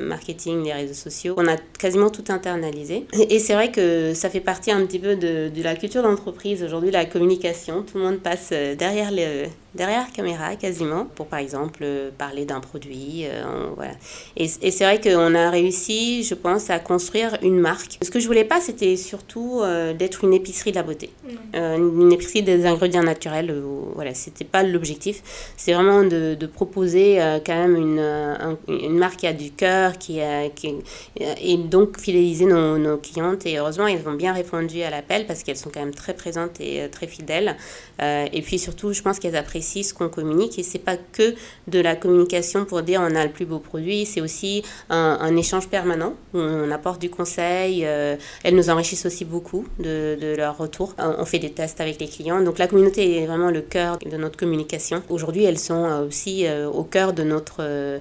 marketing, 0.00 0.64
les 0.64 0.72
réseaux 0.72 0.94
sociaux. 0.94 1.34
On 1.36 1.48
a 1.48 1.56
quasiment 1.78 2.10
tout 2.10 2.24
internalisé. 2.28 3.06
Et, 3.12 3.38
c'est 3.38 3.54
vrai 3.54 3.72
que 3.72 4.14
ça 4.14 4.30
fait 4.30 4.40
partie 4.40 4.70
un 4.70 4.84
petit 4.86 4.98
peu 4.98 5.16
de, 5.16 5.48
de 5.48 5.62
la 5.62 5.74
culture 5.74 6.02
d'entreprise. 6.02 6.62
Aujourd'hui, 6.62 6.90
la 6.90 7.06
communication, 7.06 7.41
tout 7.82 7.98
le 7.98 8.04
monde 8.04 8.20
passe 8.20 8.50
derrière 8.50 9.10
les 9.10 9.48
derrière 9.74 10.10
caméra 10.12 10.56
quasiment 10.56 11.06
pour 11.06 11.26
par 11.26 11.38
exemple 11.38 11.84
parler 12.18 12.44
d'un 12.44 12.60
produit. 12.60 13.24
Euh, 13.24 13.68
voilà. 13.76 13.92
Et, 14.36 14.44
et 14.44 14.70
c'est 14.70 14.84
vrai 14.84 15.00
qu'on 15.00 15.34
a 15.34 15.50
réussi, 15.50 16.22
je 16.24 16.34
pense, 16.34 16.70
à 16.70 16.78
construire 16.78 17.38
une 17.42 17.58
marque. 17.58 17.98
Ce 18.02 18.10
que 18.10 18.20
je 18.20 18.26
voulais 18.26 18.44
pas, 18.44 18.60
c'était 18.60 18.96
surtout 18.96 19.60
euh, 19.62 19.94
d'être 19.94 20.24
une 20.24 20.34
épicerie 20.34 20.70
de 20.70 20.76
la 20.76 20.82
beauté, 20.82 21.10
euh, 21.54 21.76
une 21.76 22.12
épicerie 22.12 22.42
des 22.42 22.66
ingrédients 22.66 23.02
naturels. 23.02 23.54
voilà, 23.94 24.14
c'était 24.14 24.44
pas 24.44 24.62
l'objectif. 24.62 25.22
C'est 25.56 25.72
vraiment 25.72 26.02
de, 26.02 26.34
de 26.34 26.46
proposer 26.46 27.18
quand 27.46 27.54
même 27.54 27.76
une, 27.76 28.56
une 28.68 28.98
marque 28.98 29.20
qui 29.20 29.26
a 29.26 29.32
du 29.32 29.50
cœur, 29.50 29.98
qui, 29.98 30.20
a, 30.20 30.48
qui 30.48 30.74
et 31.18 31.56
donc 31.56 31.98
fidéliser 31.98 32.44
nos, 32.44 32.78
nos, 32.78 32.96
clientes. 32.98 33.46
Et 33.46 33.58
heureusement, 33.58 33.86
elles 33.86 34.06
ont 34.06 34.14
bien 34.14 34.32
répondu 34.32 34.82
à 34.82 34.90
l'appel 34.90 35.26
parce 35.26 35.42
qu'elles 35.42 35.56
sont 35.56 35.70
quand 35.70 35.80
même 35.80 35.94
très 35.94 36.14
présentes 36.14 36.60
et 36.60 36.88
très 36.90 37.06
fidèles. 37.06 37.56
et 38.00 38.42
puis 38.42 38.58
surtout, 38.58 38.92
je 38.92 39.02
pense 39.02 39.18
qu'elles 39.18 39.36
apprécient 39.36 39.61
ce 39.62 39.94
qu'on 39.94 40.08
communique 40.08 40.58
et 40.58 40.62
c'est 40.62 40.78
pas 40.78 40.96
que 40.96 41.34
de 41.68 41.80
la 41.80 41.96
communication 41.96 42.64
pour 42.64 42.82
dire 42.82 43.00
on 43.02 43.14
a 43.14 43.24
le 43.24 43.32
plus 43.32 43.46
beau 43.46 43.58
produit, 43.58 44.06
c'est 44.06 44.20
aussi 44.20 44.62
un, 44.90 45.36
échange 45.36 45.68
permanent 45.68 46.14
où 46.34 46.38
on 46.38 46.70
apporte 46.70 47.00
du 47.00 47.10
conseil. 47.10 47.86
Euh, 47.86 48.16
elles 48.44 48.54
nous 48.54 48.70
enrichissent 48.70 49.06
aussi 49.06 49.24
beaucoup 49.24 49.66
de, 49.78 50.18
de 50.20 50.34
leur 50.36 50.58
retour. 50.58 50.94
Euh, 50.98 51.14
on 51.18 51.24
fait 51.24 51.38
des 51.38 51.52
tests 51.52 51.80
avec 51.80 52.00
les 52.00 52.08
clients. 52.08 52.42
Donc 52.42 52.58
la 52.58 52.66
communauté 52.66 53.18
est 53.22 53.26
vraiment 53.26 53.50
le 53.50 53.62
cœur 53.62 53.98
de 53.98 54.16
notre 54.16 54.36
communication. 54.36 55.02
Aujourd'hui, 55.08 55.44
elles 55.44 55.58
sont 55.58 55.84
euh, 55.84 56.06
aussi 56.06 56.46
au 56.72 56.84
cœur 56.84 57.12
de 57.12 57.22
notre 57.22 58.00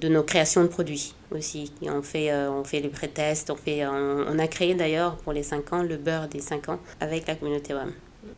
de 0.00 0.08
nos 0.08 0.22
créations 0.22 0.62
de 0.62 0.68
produits 0.68 1.14
aussi. 1.30 1.70
on 1.82 2.00
fait, 2.00 2.34
on 2.34 2.64
fait 2.64 2.80
les 2.80 2.88
pré-tests, 2.88 3.50
on, 3.50 3.56
fait, 3.56 3.86
on, 3.86 4.38
a 4.38 4.46
créé 4.46 4.74
d'ailleurs 4.74 5.16
pour 5.16 5.34
les 5.34 5.42
5 5.42 5.72
ans 5.74 5.82
le 5.82 5.98
beurre 5.98 6.28
des 6.28 6.40
5 6.40 6.70
ans 6.70 6.78
avec 7.00 7.26
la 7.26 7.34
communauté 7.34 7.74
WAM. 7.74 7.92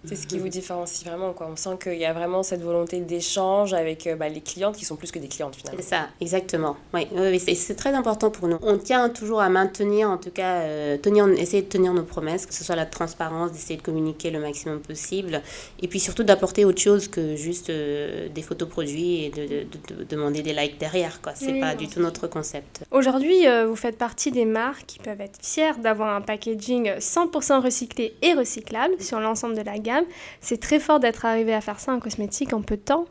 C'est 0.04 0.16
ce 0.16 0.26
qui 0.26 0.38
vous 0.38 0.48
différencie 0.48 1.06
vraiment. 1.06 1.32
Quoi. 1.32 1.48
On 1.50 1.56
sent 1.56 1.78
qu'il 1.82 1.98
y 1.98 2.04
a 2.04 2.12
vraiment 2.12 2.42
cette 2.42 2.62
volonté 2.62 3.00
d'échange 3.00 3.72
avec 3.72 4.06
euh, 4.06 4.16
bah, 4.16 4.28
les 4.28 4.40
clientes 4.40 4.76
qui 4.76 4.84
sont 4.84 4.96
plus 4.96 5.10
que 5.10 5.18
des 5.18 5.28
clientes 5.28 5.56
finalement. 5.56 5.80
C'est 5.82 5.88
ça, 5.88 6.08
exactement. 6.20 6.76
Oui, 6.92 7.06
oui, 7.12 7.38
c'est 7.40 7.74
très 7.74 7.94
important 7.94 8.30
pour 8.30 8.48
nous. 8.48 8.58
On 8.62 8.78
tient 8.78 9.08
toujours 9.08 9.40
à 9.40 9.48
maintenir, 9.48 10.10
en 10.10 10.18
tout 10.18 10.30
cas, 10.30 10.60
euh, 10.62 10.98
tenir, 10.98 11.26
essayer 11.28 11.62
de 11.62 11.68
tenir 11.68 11.94
nos 11.94 12.02
promesses, 12.02 12.46
que 12.46 12.54
ce 12.54 12.64
soit 12.64 12.76
la 12.76 12.86
transparence, 12.86 13.52
d'essayer 13.52 13.76
de 13.76 13.82
communiquer 13.82 14.30
le 14.30 14.40
maximum 14.40 14.80
possible, 14.80 15.42
et 15.80 15.88
puis 15.88 16.00
surtout 16.00 16.22
d'apporter 16.22 16.64
autre 16.64 16.80
chose 16.80 17.08
que 17.08 17.36
juste 17.36 17.70
euh, 17.70 18.28
des 18.28 18.42
photos 18.42 18.68
produits 18.68 19.24
et 19.24 19.30
de, 19.30 19.66
demander 20.08 20.42
des 20.42 20.52
likes 20.52 20.78
derrière. 20.78 21.20
Ce 21.34 21.46
n'est 21.46 21.60
pas 21.60 21.74
du 21.74 21.88
tout 21.88 22.00
notre 22.00 22.26
concept. 22.26 22.84
Aujourd'hui, 22.90 23.46
vous 23.66 23.76
faites 23.76 23.98
partie 23.98 24.30
des 24.30 24.44
marques 24.44 24.86
qui 24.86 24.98
peuvent 24.98 25.20
être 25.20 25.38
fières 25.42 25.78
d'avoir 25.78 26.14
un 26.14 26.20
packaging 26.20 26.90
100% 26.98 27.62
recyclé 27.62 28.14
et 28.22 28.34
recyclable 28.34 29.00
sur 29.00 29.20
l'ensemble 29.20 29.56
de 29.56 29.62
la 29.62 29.73
gamme 29.78 30.04
c'est 30.40 30.60
très 30.60 30.80
fort 30.80 31.00
d'être 31.00 31.24
arrivé 31.24 31.54
à 31.54 31.60
faire 31.60 31.80
ça 31.80 31.92
en 31.92 32.00
cosmétique 32.00 32.52
en 32.52 32.62
peu 32.62 32.76
de 32.76 32.82
temps. 32.82 33.06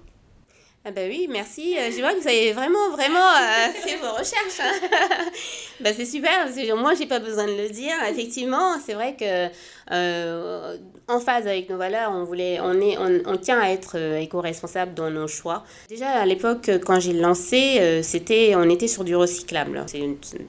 Ah 0.85 0.91
bah 0.91 1.03
oui, 1.07 1.27
merci. 1.29 1.75
Je 1.75 2.01
vois 2.01 2.13
que 2.13 2.19
vous 2.19 2.27
avez 2.27 2.51
vraiment, 2.51 2.89
vraiment 2.91 3.19
euh, 3.19 3.71
fait 3.73 3.95
vos 3.95 4.11
recherches. 4.11 4.59
Hein. 4.59 5.29
bah 5.79 5.91
c'est 5.95 6.05
super, 6.05 6.43
parce 6.43 6.55
que 6.55 6.73
moi, 6.73 6.93
j'ai 6.93 7.05
pas 7.05 7.19
besoin 7.19 7.45
de 7.45 7.53
le 7.53 7.69
dire. 7.69 7.93
Effectivement, 8.09 8.77
c'est 8.85 8.93
vrai 8.93 9.15
que 9.15 9.47
euh, 9.91 10.77
en 11.07 11.19
phase 11.19 11.47
avec 11.47 11.69
nos 11.69 11.77
valeurs, 11.77 12.11
on, 12.13 12.23
voulait, 12.23 12.59
on, 12.61 12.79
est, 12.79 12.97
on, 12.97 13.37
tient 13.37 13.59
à 13.59 13.69
être 13.69 13.95
éco-responsable 13.97 14.93
dans 14.93 15.09
nos 15.09 15.27
choix. 15.27 15.63
Déjà, 15.89 16.09
à 16.09 16.25
l'époque, 16.25 16.69
quand 16.85 16.99
j'ai 16.99 17.13
lancé, 17.13 18.01
c'était, 18.03 18.53
on 18.55 18.69
était 18.69 18.87
sur 18.87 19.03
du 19.03 19.15
recyclable. 19.15 19.83
C'est 19.87 20.01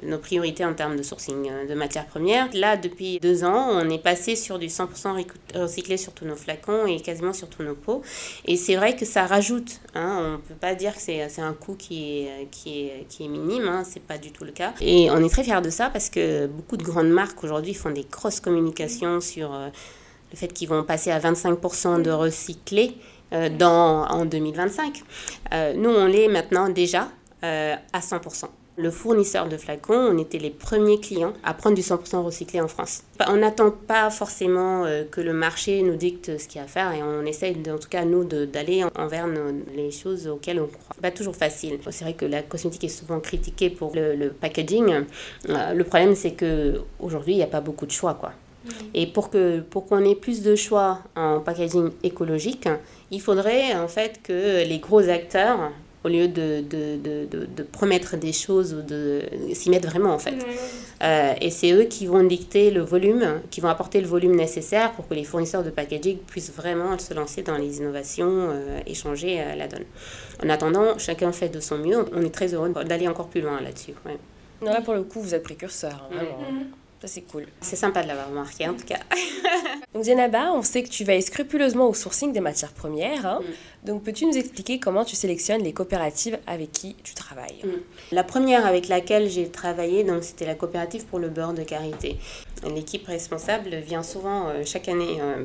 nos 0.03 0.19
priorités 0.19 0.65
en 0.65 0.75
termes 0.75 0.97
de 0.97 1.03
sourcing 1.03 1.51
de 1.69 1.75
matières 1.75 2.07
premières. 2.07 2.49
Là, 2.55 2.77
depuis 2.77 3.19
deux 3.19 3.45
ans, 3.45 3.69
on 3.73 3.89
est 3.91 4.03
passé 4.03 4.37
sur 4.37 4.59
du 4.59 4.67
100% 4.67 5.25
recyclé 5.55 5.97
sur 5.97 6.13
tous 6.13 6.25
nos 6.25 6.37
flacons 6.37 6.87
et 6.87 7.01
quasiment 7.01 7.33
sur 7.33 7.49
tous 7.49 7.63
nos 7.63 7.75
pots. 7.75 8.03
Et 8.47 8.57
c'est 8.57 8.77
vrai 8.77 8.97
que 8.97 9.05
ça 9.05 9.27
rajoute. 9.27 9.81
Hein, 9.95 10.19
on 10.21 10.33
ne 10.33 10.37
peut 10.37 10.55
pas 10.55 10.75
dire 10.75 10.95
que 10.95 11.01
c'est 11.01 11.39
un 11.39 11.53
coût 11.53 11.75
qui 11.75 12.21
est, 12.21 12.49
qui 12.51 12.87
est, 12.87 13.07
qui 13.09 13.25
est 13.25 13.29
minime, 13.29 13.69
hein, 13.69 13.83
c'est 13.85 14.03
pas 14.03 14.19
du 14.19 14.33
tout 14.33 14.45
le 14.45 14.53
cas. 14.53 14.75
Et 14.81 15.11
on 15.11 15.19
est 15.19 15.29
très 15.29 15.45
fiers 15.45 15.61
de 15.63 15.71
ça 15.71 15.91
parce 15.91 16.11
que 16.11 16.47
beaucoup 16.47 16.77
de 16.77 16.83
grandes 16.83 17.11
marques 17.11 17.43
aujourd'hui 17.43 17.75
font 17.75 17.91
des 17.91 18.05
cross 18.05 18.41
communications 18.41 19.21
sur 19.21 19.53
le 20.35 20.39
fait 20.39 20.53
qu'ils 20.53 20.69
vont 20.69 20.83
passer 20.83 21.11
à 21.11 21.21
25% 21.21 22.03
de 22.03 22.11
recyclés 22.11 22.97
dans, 23.59 24.07
en 24.07 24.25
2025. 24.25 25.03
nous, 25.77 25.91
on 25.91 26.07
l'est 26.07 26.29
maintenant 26.29 26.69
déjà 26.69 27.09
à 27.43 28.01
100%. 28.01 28.47
Le 28.77 28.91
fournisseur 28.91 29.49
de 29.49 29.57
flacons, 29.57 29.95
on 29.95 30.19
était 30.19 30.39
les 30.39 30.51
premiers 30.51 30.99
clients 30.99 31.33
à 31.45 31.55
prendre 31.55 31.77
du 31.77 31.83
100% 31.83 32.25
recyclé 32.25 32.61
en 32.61 32.67
France. 32.67 33.05
On 33.29 33.37
n'attend 33.37 33.71
pas 33.71 34.11
forcément 34.11 34.85
euh, 34.85 35.05
que 35.09 35.21
le 35.21 35.33
marché 35.33 35.81
nous 35.83 35.95
dicte 35.95 36.39
ce 36.39 36.49
qu'il 36.49 36.59
y 36.59 36.61
a 36.61 36.65
à 36.65 36.67
faire 36.67 36.93
et 36.93 37.01
on 37.01 37.25
essaye 37.25 37.57
en 37.71 37.79
tout 37.79 37.89
cas 37.89 38.05
nous 38.05 38.25
d'aller 38.25 38.85
envers 38.97 39.29
les 39.77 39.93
choses 39.93 40.27
auxquelles 40.27 40.61
on 40.61 40.67
croit. 40.67 40.97
Pas 41.01 41.13
toujours 41.13 41.37
facile. 41.37 41.79
C'est 41.91 42.05
vrai 42.05 42.15
que 42.15 42.25
la 42.25 42.43
cosmétique 42.43 42.83
est 42.83 42.89
souvent 42.89 43.21
critiquée 43.21 43.71
pour 43.71 43.93
le, 43.95 44.31
packaging. 44.31 45.05
Euh, 45.49 45.73
le 45.73 45.85
problème 45.85 46.17
c'est 46.17 46.33
que 46.33 46.81
aujourd'hui 46.99 47.35
il 47.35 47.37
n'y 47.37 47.43
a 47.45 47.49
pas 47.49 47.61
beaucoup 47.61 47.87
de 47.87 47.93
choix 47.93 48.15
quoi. 48.15 48.33
Et 48.95 49.07
pour 49.07 49.31
que 49.31 49.61
pour 49.61 49.87
qu'on 49.87 50.05
ait 50.05 50.15
plus 50.15 50.43
de 50.43 50.57
choix 50.57 51.01
en 51.17 51.41
packaging 51.41 51.91
écologique, 52.03 52.69
il 53.11 53.21
faudrait 53.21 53.75
en 53.75 53.89
fait 53.89 54.21
que 54.23 54.65
les 54.67 54.79
gros 54.79 55.09
acteurs 55.09 55.73
au 56.05 56.09
lieu 56.09 56.29
de, 56.29 56.61
de, 56.61 56.97
de, 57.03 57.47
de, 57.47 57.63
promettre 57.63 58.19
des 58.19 58.33
choses 58.33 58.75
ou 58.75 58.83
de 58.83 59.23
s'y 59.55 59.71
mettre 59.71 59.89
vraiment 59.89 60.13
en 60.13 60.19
fait. 60.19 60.35
Euh, 61.03 61.33
et 61.41 61.51
c'est 61.51 61.73
eux 61.73 61.85
qui 61.85 62.07
vont 62.07 62.23
dicter 62.23 62.71
le 62.71 62.83
volume, 62.83 63.41
qui 63.51 63.63
vont 63.63 63.69
apporter 63.69 64.01
le 64.01 64.07
volume 64.07 64.37
nécessaire 64.37 64.93
pour 64.93 65.09
que 65.09 65.15
les 65.15 65.25
fournisseurs 65.25 65.65
de 65.65 65.71
packaging 65.71 66.19
puissent 66.19 66.53
vraiment 66.53 66.99
se 66.99 67.15
lancer 67.15 67.43
dans 67.43 67.57
les 67.57 67.79
innovations 67.79 68.51
euh, 68.51 68.81
et 68.87 68.95
changer 68.95 69.41
euh, 69.41 69.55
la 69.57 69.67
donne. 69.67 69.85
En 70.45 70.51
attendant, 70.51 70.99
chacun 70.99 71.33
fait 71.33 71.49
de 71.49 71.61
son 71.61 71.79
mieux. 71.79 72.05
On 72.13 72.23
est 72.23 72.35
très 72.35 72.53
heureux 72.53 72.73
d'aller 72.85 73.09
encore 73.09 73.29
plus 73.29 73.41
loin 73.41 73.61
là-dessus. 73.63 73.95
Ouais. 74.05 74.19
là, 74.63 74.83
pour 74.83 74.95
le 74.95 75.05
coup, 75.05 75.21
vous 75.21 75.35
êtes 75.35 75.43
précurseur. 75.43 76.09
Hein, 76.13 76.17
vraiment. 76.17 76.67
C'est 77.07 77.23
cool. 77.23 77.47
C'est 77.61 77.77
sympa 77.77 78.03
de 78.03 78.09
l'avoir 78.09 78.29
remarqué 78.29 78.69
en 78.69 78.75
tout 78.75 78.85
cas. 78.85 79.01
Donc 79.95 80.03
Dianaba, 80.03 80.53
on 80.53 80.63
sait 80.63 80.83
que 80.83 80.89
tu 80.89 81.05
veilles 81.05 81.23
scrupuleusement 81.23 81.89
au 81.89 81.95
sourcing 81.95 82.33
des 82.33 82.41
matières 82.41 82.73
premières. 82.73 83.27
Hein. 83.27 83.41
Mm. 83.41 83.87
Donc 83.87 84.03
peux-tu 84.03 84.27
nous 84.27 84.37
expliquer 84.37 84.81
comment 84.81 85.05
tu 85.05 85.17
sélectionnes 85.17 85.63
les 85.63 85.73
coopératives 85.73 86.39
avec 86.47 86.73
qui 86.73 86.97
tu 87.05 87.15
travailles? 87.15 87.61
Mm. 87.65 87.69
La 88.13 88.25
première 88.25 88.67
avec 88.67 88.89
laquelle 88.89 89.29
j'ai 89.29 89.49
travaillé, 89.49 90.05
donc 90.05 90.25
c'était 90.25 90.47
la 90.47 90.55
coopérative 90.55 91.05
pour 91.07 91.19
le 91.19 91.29
beurre 91.29 91.55
de 91.55 91.63
karité. 91.63 92.17
L'équipe 92.75 93.07
responsable 93.07 93.77
vient 93.77 94.03
souvent 94.03 94.49
euh, 94.49 94.63
chaque 94.65 94.89
année 94.89 95.19
euh, 95.21 95.45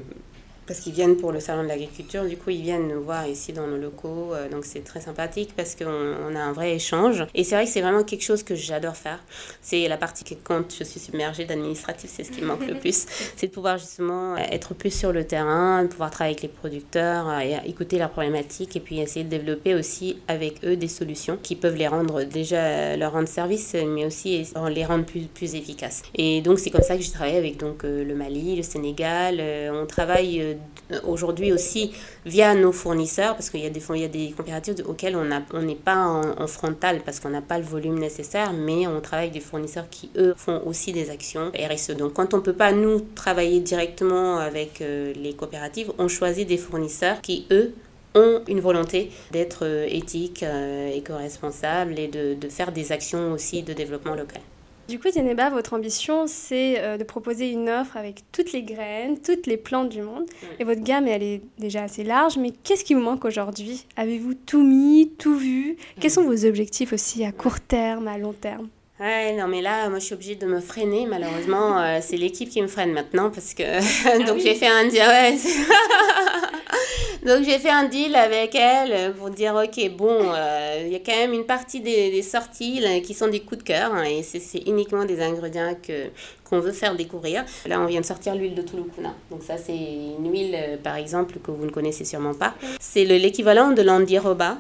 parce 0.70 0.82
qu'ils 0.82 0.94
viennent 0.94 1.18
pour 1.18 1.32
le 1.32 1.40
salon 1.40 1.64
de 1.64 1.68
l'agriculture. 1.68 2.26
Du 2.26 2.38
coup, 2.38 2.52
ils 2.52 2.62
viennent 2.62 2.88
nous 2.88 3.02
voir 3.02 3.26
ici 3.26 3.54
dans 3.54 3.66
nos 3.66 3.78
locaux. 3.78 4.36
Euh, 4.36 4.48
donc, 4.50 4.66
c'est 4.66 4.84
très 4.84 5.02
sympathique 5.02 5.50
parce 5.58 5.74
qu'on 5.74 5.88
on 5.88 6.36
a 6.36 6.40
un 6.40 6.52
vrai 6.54 6.76
échange. 6.76 7.26
Et 7.34 7.44
c'est 7.44 7.56
vrai 7.56 7.66
que 7.66 7.72
c'est 7.72 7.82
vraiment 7.82 8.04
quelque 8.04 8.22
chose 8.22 8.44
que 8.44 8.54
j'adore 8.54 8.96
faire. 8.96 9.20
C'est 9.64 9.88
la 9.88 9.98
partie 9.98 10.24
que 10.24 10.36
quand 10.44 10.72
je 10.78 10.84
suis 10.84 11.00
submergée 11.00 11.46
d'administratif, 11.46 12.12
c'est 12.14 12.24
ce 12.24 12.32
qui 12.32 12.42
me 12.42 12.46
manque 12.46 12.68
le 12.68 12.76
plus. 12.80 13.08
C'est 13.36 13.48
de 13.48 13.52
pouvoir 13.52 13.80
justement 13.80 14.38
être 14.38 14.76
plus 14.76 14.94
sur 14.96 15.12
le 15.12 15.26
terrain, 15.26 15.82
de 15.82 15.88
pouvoir 15.88 16.12
travailler 16.12 16.36
avec 16.36 16.44
les 16.44 16.50
producteurs, 16.50 17.28
euh, 17.30 17.40
et 17.40 17.68
écouter 17.68 17.98
leurs 17.98 18.12
problématiques 18.12 18.76
et 18.76 18.80
puis 18.80 19.00
essayer 19.00 19.26
de 19.26 19.30
développer 19.32 19.74
aussi 19.74 20.18
avec 20.28 20.64
eux 20.64 20.76
des 20.76 20.88
solutions 20.88 21.40
qui 21.42 21.56
peuvent 21.56 21.78
les 21.78 21.88
rendre 21.88 22.26
déjà 22.26 22.96
leur 22.96 23.14
rendre 23.14 23.28
service, 23.28 23.74
mais 23.74 24.06
aussi 24.06 24.48
les 24.70 24.86
rendre 24.86 25.06
plus, 25.06 25.22
plus 25.22 25.56
efficaces. 25.56 26.04
Et 26.14 26.42
donc, 26.42 26.60
c'est 26.60 26.70
comme 26.70 26.84
ça 26.84 26.96
que 26.96 27.02
je 27.02 27.10
travaille 27.10 27.38
avec 27.38 27.58
donc, 27.58 27.84
euh, 27.86 28.04
le 28.04 28.14
Mali, 28.14 28.56
le 28.56 28.62
Sénégal. 28.62 29.42
On 29.74 29.88
travaille 29.88 30.59
aujourd'hui 31.06 31.54
aussi 31.54 31.92
via 32.25 32.56
nos 32.56 32.72
fournisseurs, 32.72 33.36
parce 33.36 33.50
qu'il 33.50 33.62
y 33.62 33.66
a 33.66 33.70
des, 33.70 33.82
il 34.16 34.36
coopératives 34.36 34.84
auxquelles 34.88 35.16
on 35.16 35.62
n'est 35.62 35.75
pas 35.75 35.98
en, 35.98 36.48
frontal 36.48 37.01
parce 37.06 37.20
qu'on 37.20 37.30
n'a 37.30 37.42
pas 37.42 37.58
le 37.58 37.63
volume 37.63 38.00
nécessaire, 38.00 38.54
mais 38.54 38.88
on 38.88 39.00
travaille 39.01 39.28
avec 39.28 39.34
des 39.34 39.46
fournisseurs 39.46 39.89
qui, 39.89 40.10
eux, 40.18 40.34
font 40.36 40.62
aussi 40.66 40.92
des 40.92 41.10
actions 41.10 41.51
RSE. 41.56 41.92
Donc 41.92 42.13
quand 42.13 42.34
on 42.34 42.38
ne 42.38 42.42
peut 42.42 42.54
pas, 42.54 42.72
nous, 42.72 43.01
travailler 43.16 43.60
directement 43.60 44.38
avec 44.38 44.82
euh, 44.82 45.13
les 45.16 45.34
coopératives, 45.34 45.92
on 45.98 46.08
choisit 46.08 46.48
des 46.48 46.58
fournisseurs 46.58 47.22
qui, 47.22 47.46
eux, 47.51 47.74
ont 48.16 48.42
une 48.48 48.60
volonté 48.60 49.12
d'être 49.32 49.66
euh, 49.66 49.86
éthiques, 49.88 50.44
euh, 50.44 50.92
éco-responsables 50.92 52.00
et 52.00 52.08
de 52.08 52.50
faire 52.50 52.72
des 52.72 52.92
actions 52.92 53.32
aussi 53.32 53.62
de 53.62 53.74
développement 53.74 54.16
local. 54.16 54.42
Du 54.89 54.98
coup, 54.98 55.10
Tieneba, 55.12 55.51
votre 55.51 55.75
ambition, 55.75 56.25
c'est 56.25 56.79
euh, 56.79 56.98
de 56.98 57.03
proposer 57.03 57.51
une 57.51 57.69
offre 57.69 57.96
avec 57.96 58.24
toutes 58.31 58.51
les 58.53 58.63
graines, 58.63 59.19
toutes 59.19 59.46
les 59.46 59.55
plantes 59.55 59.89
du 59.89 60.01
monde. 60.01 60.25
Et 60.58 60.63
votre 60.63 60.81
gamme, 60.81 61.08
elle 61.08 61.21
est 61.21 61.41
déjà 61.60 61.84
assez 61.84 62.04
large, 62.04 62.38
mais 62.38 62.52
qu'est-ce 62.63 62.84
qui 62.84 62.95
vous 62.95 62.99
manque 62.99 63.23
aujourd'hui? 63.23 63.86
Avez-vous 63.97 64.34
tout 64.34 64.63
mis, 64.63 65.12
tout 65.19 65.38
vu? 65.38 65.78
Quels 65.99 66.10
sont 66.10 66.23
vos 66.23 66.43
objectifs 66.43 66.91
aussi 66.91 67.23
à 67.23 67.32
court 67.32 67.60
terme, 67.60 68.08
à 68.08 68.17
long 68.17 68.34
terme? 68.34 68.67
Ouais, 69.00 69.34
non, 69.34 69.48
mais 69.48 69.62
là, 69.62 69.88
moi, 69.90 70.00
je 70.00 70.06
suis 70.06 70.14
obligée 70.14 70.36
de 70.36 70.46
me 70.46 70.60
freiner. 70.60 71.06
Malheureusement, 71.06 71.80
euh, 71.80 72.00
c'est 72.02 72.18
l'équipe 72.18 72.50
qui 72.50 72.62
me 72.62 72.68
freine 72.68 72.92
maintenant 72.92 73.30
parce 73.30 73.54
que. 73.54 73.64
Ah 73.64 74.20
donc, 74.28 74.40
j'ai 74.40 74.56
fait 74.56 74.68
un. 74.68 74.90
Ouais, 74.90 75.38
Donc 77.26 77.44
j'ai 77.44 77.60
fait 77.60 77.70
un 77.70 77.84
deal 77.84 78.16
avec 78.16 78.56
elle 78.56 79.14
pour 79.14 79.30
dire 79.30 79.54
ok 79.54 79.90
bon 79.98 80.32
euh, 80.34 80.84
il 80.86 80.92
y 80.92 80.96
a 80.96 81.00
quand 81.00 81.16
même 81.16 81.34
une 81.34 81.44
partie 81.44 81.82
des, 81.82 82.12
des 82.12 82.22
sorties 82.22 82.82
qui 83.04 83.14
sont 83.14 83.28
des 83.28 83.42
coups 83.42 83.60
de 83.60 83.64
cœur 83.64 83.94
hein, 83.94 84.04
et 84.04 84.24
c'est 84.24 84.60
uniquement 84.68 85.04
des 85.04 85.22
ingrédients 85.22 85.76
que 85.86 86.08
qu'on 86.46 86.60
veut 86.60 86.72
faire 86.72 86.96
découvrir. 86.96 87.44
Là 87.66 87.82
on 87.82 87.86
vient 87.86 88.00
de 88.00 88.06
sortir 88.06 88.36
l'huile 88.36 88.56
de 88.56 88.62
Tulukuna. 88.62 89.14
Donc 89.32 89.44
ça 89.44 89.58
c'est 89.58 89.76
une 89.76 90.32
huile 90.32 90.56
euh, 90.56 90.78
par 90.78 90.96
exemple 90.96 91.40
que 91.44 91.52
vous 91.52 91.66
ne 91.66 91.72
connaissez 91.72 92.06
sûrement 92.06 92.34
pas. 92.34 92.54
C'est 92.80 93.04
l'équivalent 93.04 93.72
de 93.72 93.82
l'andiroba 93.82 94.58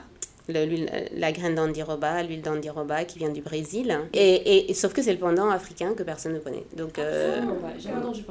la 0.49 1.31
graine 1.31 1.55
d'andiroba, 1.55 2.23
l'huile 2.23 2.41
d'andiroba 2.41 3.05
qui 3.05 3.19
vient 3.19 3.29
du 3.29 3.41
Brésil. 3.41 3.97
Et, 4.13 4.69
et, 4.69 4.73
sauf 4.73 4.93
que 4.93 5.01
c'est 5.01 5.13
le 5.13 5.19
pendant 5.19 5.49
africain 5.49 5.93
que 5.93 6.03
personne 6.03 6.33
ne 6.33 6.39
connaît. 6.39 6.65
Donc, 6.75 6.99
euh, 6.99 7.41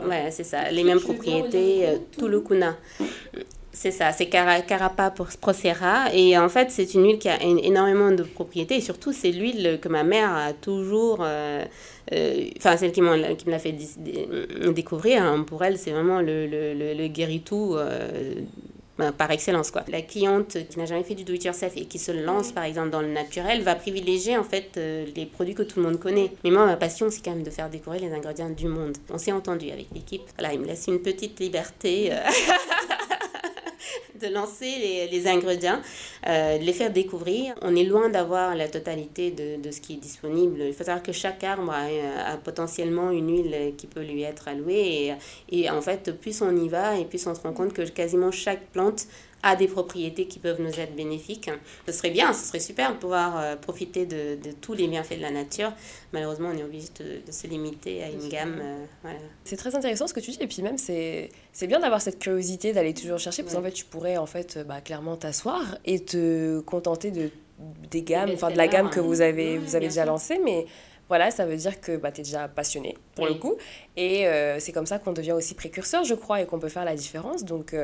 ouais, 0.06 0.30
c'est 0.30 0.44
ça. 0.44 0.70
Les 0.70 0.84
mêmes 0.84 1.00
propriétés, 1.00 1.86
euh, 1.86 1.96
Tulukuna. 2.16 2.76
C'est 3.70 3.92
ça, 3.92 4.10
c'est 4.10 4.26
Carapa 4.26 5.14
Procera. 5.40 6.12
Et 6.12 6.36
en 6.36 6.48
fait, 6.48 6.70
c'est 6.70 6.94
une 6.94 7.04
huile 7.04 7.18
qui 7.18 7.28
a 7.28 7.40
énormément 7.40 8.10
de 8.10 8.24
propriétés. 8.24 8.76
Et 8.76 8.80
surtout, 8.80 9.12
c'est 9.12 9.30
l'huile 9.30 9.78
que 9.80 9.88
ma 9.88 10.02
mère 10.02 10.34
a 10.34 10.52
toujours. 10.52 11.18
Euh, 11.20 11.64
euh, 12.12 12.44
enfin, 12.56 12.76
celle 12.76 12.90
qui, 12.90 13.00
qui 13.00 13.46
me 13.46 13.50
l'a 13.50 13.58
fait 13.60 13.76
découvrir. 14.72 15.22
Hein. 15.22 15.44
Pour 15.46 15.62
elle, 15.62 15.78
c'est 15.78 15.92
vraiment 15.92 16.20
le, 16.20 16.46
le, 16.46 16.74
le, 16.74 16.94
le 16.94 17.06
guéritou. 17.06 17.76
Euh, 17.76 18.34
ben, 18.98 19.12
par 19.12 19.30
excellence 19.30 19.70
quoi. 19.70 19.84
La 19.88 20.02
cliente 20.02 20.58
qui 20.68 20.78
n'a 20.78 20.86
jamais 20.86 21.04
fait 21.04 21.14
du 21.14 21.24
do 21.24 21.32
it 21.32 21.44
yourself 21.44 21.76
et 21.76 21.86
qui 21.86 21.98
se 21.98 22.12
lance 22.12 22.52
par 22.52 22.64
exemple 22.64 22.90
dans 22.90 23.00
le 23.00 23.08
naturel 23.08 23.62
va 23.62 23.74
privilégier 23.74 24.36
en 24.36 24.44
fait 24.44 24.76
les 24.76 25.26
produits 25.26 25.54
que 25.54 25.62
tout 25.62 25.80
le 25.80 25.86
monde 25.86 25.98
connaît. 25.98 26.32
Mais 26.44 26.50
moi 26.50 26.66
ma 26.66 26.76
passion 26.76 27.08
c'est 27.10 27.24
quand 27.24 27.32
même 27.32 27.42
de 27.42 27.50
faire 27.50 27.70
découvrir 27.70 28.02
les 28.02 28.12
ingrédients 28.12 28.50
du 28.50 28.66
monde. 28.66 28.96
On 29.10 29.18
s'est 29.18 29.32
entendu 29.32 29.70
avec 29.70 29.86
l'équipe. 29.94 30.22
Voilà, 30.38 30.54
il 30.54 30.60
me 30.60 30.66
laisse 30.66 30.86
une 30.88 31.00
petite 31.00 31.38
liberté. 31.40 32.12
de 34.20 34.32
lancer 34.32 35.08
les, 35.10 35.26
ingrédients, 35.26 35.80
euh, 36.26 36.58
de 36.58 36.64
les 36.64 36.72
faire 36.72 36.92
découvrir. 36.92 37.54
On 37.62 37.74
est 37.76 37.84
loin 37.84 38.08
d'avoir 38.08 38.54
la 38.54 38.68
totalité 38.68 39.30
de, 39.30 39.60
de, 39.60 39.70
ce 39.70 39.80
qui 39.80 39.94
est 39.94 39.96
disponible. 39.96 40.60
Il 40.60 40.72
faut 40.72 40.84
savoir 40.84 41.02
que 41.02 41.12
chaque 41.12 41.42
arbre 41.44 41.72
a, 41.72 42.36
potentiellement 42.38 43.10
une 43.10 43.30
huile 43.30 43.74
qui 43.76 43.86
peut 43.86 44.02
lui 44.02 44.22
être 44.22 44.48
allouée. 44.48 45.14
Et, 45.50 45.60
et, 45.60 45.70
en 45.70 45.80
fait, 45.80 46.12
plus 46.12 46.42
on 46.42 46.54
y 46.56 46.68
va 46.68 46.98
et 46.98 47.04
plus 47.04 47.26
on 47.26 47.34
se 47.34 47.40
rend 47.40 47.52
compte 47.52 47.72
que 47.72 47.82
quasiment 47.82 48.30
chaque 48.30 48.66
plante 48.72 49.06
a 49.42 49.56
des 49.56 49.68
propriétés 49.68 50.26
qui 50.26 50.38
peuvent 50.38 50.60
nous 50.60 50.80
être 50.80 50.94
bénéfiques. 50.94 51.50
Ce 51.86 51.92
serait 51.92 52.10
bien, 52.10 52.32
ce 52.32 52.44
serait 52.44 52.60
super 52.60 52.92
de 52.92 52.98
pouvoir 52.98 53.38
euh, 53.38 53.56
profiter 53.56 54.04
de, 54.04 54.36
de, 54.36 54.52
tous 54.60 54.74
les 54.74 54.88
bienfaits 54.88 55.16
de 55.16 55.22
la 55.22 55.30
nature. 55.30 55.72
Malheureusement, 56.12 56.50
on 56.52 56.58
est 56.58 56.64
obligé 56.64 56.88
de, 56.98 57.32
se 57.32 57.46
limiter 57.46 58.02
à 58.02 58.08
une 58.08 58.28
gamme. 58.28 58.60
Euh, 58.60 59.12
c'est 59.44 59.56
très 59.56 59.74
intéressant 59.74 60.06
ce 60.06 60.14
que 60.14 60.20
tu 60.20 60.32
dis, 60.32 60.38
et 60.40 60.46
puis 60.46 60.62
même 60.62 60.78
c'est 60.78 61.30
bien 61.66 61.78
d'avoir 61.78 62.00
cette 62.00 62.18
curiosité 62.18 62.72
d'aller 62.72 62.94
toujours 62.94 63.18
chercher, 63.18 63.42
parce 63.42 63.54
qu'en 63.54 63.62
fait 63.62 63.72
tu 63.72 63.84
pourrais 63.84 64.16
en 64.16 64.26
fait 64.26 64.56
euh, 64.56 64.64
bah, 64.64 64.80
clairement 64.80 65.16
t'asseoir 65.16 65.78
et 65.84 66.04
te 66.04 66.60
contenter 66.60 67.10
de 67.10 67.30
des 67.90 68.02
gammes, 68.02 68.30
enfin 68.32 68.52
de 68.52 68.56
la 68.56 68.68
gamme 68.68 68.88
que 68.88 69.00
vous 69.00 69.20
avez, 69.20 69.58
vous 69.58 69.74
avez 69.74 69.88
déjà 69.88 70.04
lancée, 70.04 70.40
mais 70.44 70.66
voilà, 71.08 71.32
ça 71.32 71.44
veut 71.44 71.56
dire 71.56 71.80
que 71.80 71.96
bah, 71.96 72.12
tu 72.12 72.20
es 72.20 72.24
déjà 72.24 72.46
passionné 72.46 72.96
pour 73.16 73.26
le 73.26 73.34
coup. 73.34 73.56
Et 73.96 74.26
c'est 74.60 74.70
comme 74.70 74.86
ça 74.86 75.00
qu'on 75.00 75.12
devient 75.12 75.32
aussi 75.32 75.54
précurseur, 75.54 76.04
je 76.04 76.14
crois, 76.14 76.40
et 76.40 76.46
qu'on 76.46 76.60
peut 76.60 76.68
faire 76.68 76.84
la 76.84 76.94
différence. 76.94 77.44
Donc, 77.44 77.74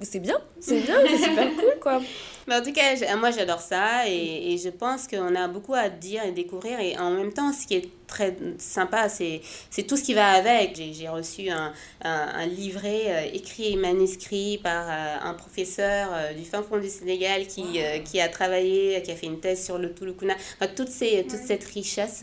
c'est 0.00 0.20
bien, 0.20 0.38
c'est 0.60 0.80
bien, 0.80 0.96
c'est 1.06 1.18
super 1.18 1.54
cool 1.56 1.78
quoi. 1.80 2.00
Mais 2.46 2.56
en 2.56 2.62
tout 2.62 2.72
cas, 2.72 2.94
moi 3.16 3.30
j'adore 3.30 3.60
ça 3.60 4.08
et, 4.08 4.52
et, 4.52 4.58
je 4.58 4.68
pense 4.68 5.08
qu'on 5.08 5.34
a 5.34 5.48
beaucoup 5.48 5.74
à 5.74 5.88
dire 5.88 6.24
et 6.24 6.32
découvrir 6.32 6.78
et 6.78 6.96
en 6.98 7.10
même 7.10 7.32
temps, 7.32 7.52
ce 7.52 7.66
qui 7.66 7.74
est 7.74 7.88
très 8.06 8.36
sympa, 8.58 9.08
c'est 9.08 9.40
tout 9.86 9.96
ce 9.96 10.02
qui 10.02 10.14
va 10.14 10.30
avec. 10.30 10.76
J'ai 10.76 11.08
reçu 11.08 11.50
un, 11.50 11.72
un, 12.02 12.46
livret 12.46 13.02
euh, 13.08 13.30
écrit 13.32 13.72
et 13.72 13.76
manuscrit 13.76 14.58
par 14.58 14.86
euh, 14.88 15.28
un 15.28 15.34
professeur 15.34 16.10
euh, 16.12 16.32
du 16.32 16.44
fin 16.44 16.62
fond 16.62 16.78
du 16.78 16.88
Sénégal 16.88 17.46
qui, 17.46 17.80
qui 18.04 18.20
a 18.20 18.28
travaillé, 18.28 19.02
qui 19.02 19.10
a 19.10 19.16
fait 19.16 19.26
une 19.26 19.40
thèse 19.40 19.64
sur 19.64 19.78
le 19.78 19.92
Tulukuna. 19.92 20.34
Enfin, 20.60 20.70
toute, 20.74 20.88
ces, 20.88 21.22
toute 21.22 21.40
cette 21.40 21.64
richesse 21.64 22.22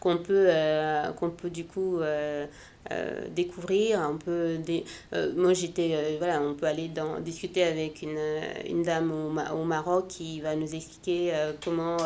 qu'on 0.00 0.18
peut, 0.18 0.48
qu'on 1.16 1.30
peut 1.30 1.50
du 1.50 1.64
coup 1.64 1.98
découvrir, 3.34 4.00
un 4.00 4.16
peu 4.16 4.56
des... 4.58 4.84
moi 5.36 5.52
j'étais, 5.52 6.16
voilà, 6.18 6.40
on 6.40 6.54
peut 6.54 6.66
aller 6.66 6.88
dans, 6.88 7.20
discuter 7.20 7.64
avec 7.64 8.02
une, 8.02 8.18
une 8.68 8.82
dame 8.82 9.12
au, 9.12 9.30
au, 9.54 9.64
Maroc 9.64 10.06
qui 10.08 10.40
va 10.40 10.54
nous 10.54 10.74
expliquer 10.74 11.32
comment, 11.64 11.96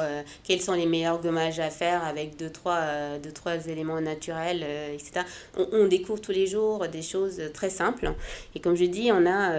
quels 0.44 0.60
sont 0.60 0.74
les 0.74 0.86
meilleurs 0.86 1.20
gommages 1.20 1.60
à 1.60 1.70
faire 1.70 2.04
avec 2.04 2.36
deux, 2.36 2.50
trois, 2.50 3.18
deux, 3.22 3.32
trois 3.32 3.66
éléments 3.66 4.00
naturels, 4.00 4.64
etc. 4.92 5.22
On, 5.56 5.66
on, 5.72 5.88
découvre 5.88 6.20
tous 6.20 6.32
les 6.32 6.46
jours 6.46 6.86
des 6.88 7.02
choses 7.02 7.40
très 7.52 7.70
simples. 7.70 8.12
Et 8.54 8.60
comme 8.60 8.76
je 8.76 8.84
dis, 8.84 9.10
on 9.12 9.26
a, 9.26 9.52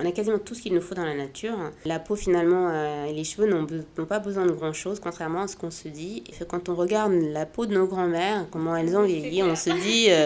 on 0.00 0.06
a 0.06 0.12
quasiment 0.12 0.38
tout 0.38 0.54
ce 0.54 0.62
qu'il 0.62 0.74
nous 0.74 0.80
faut 0.80 0.94
dans 0.94 1.04
la 1.04 1.14
nature. 1.14 1.56
La 1.84 1.98
peau 1.98 2.16
finalement 2.16 3.04
et 3.06 3.12
les 3.12 3.24
cheveux 3.24 3.46
n'ont 3.46 4.06
pas 4.06 4.18
besoin 4.18 4.46
de 4.46 4.52
grand-chose, 4.52 5.00
contrairement 5.00 5.42
à 5.42 5.48
ce 5.48 5.56
qu'on 5.56 5.70
se 5.70 5.88
dit. 5.88 6.24
Quand 6.48 6.68
on 6.68 6.74
regarde 6.74 7.12
la 7.12 7.46
peau 7.46 7.66
de 7.66 7.74
nos 7.74 7.86
grands-mères, 7.86 8.46
comment 8.50 8.76
elles 8.76 8.96
ont 8.96 9.04
vieilli, 9.04 9.42
on 9.42 9.56
se 9.56 9.70
dit... 9.70 10.10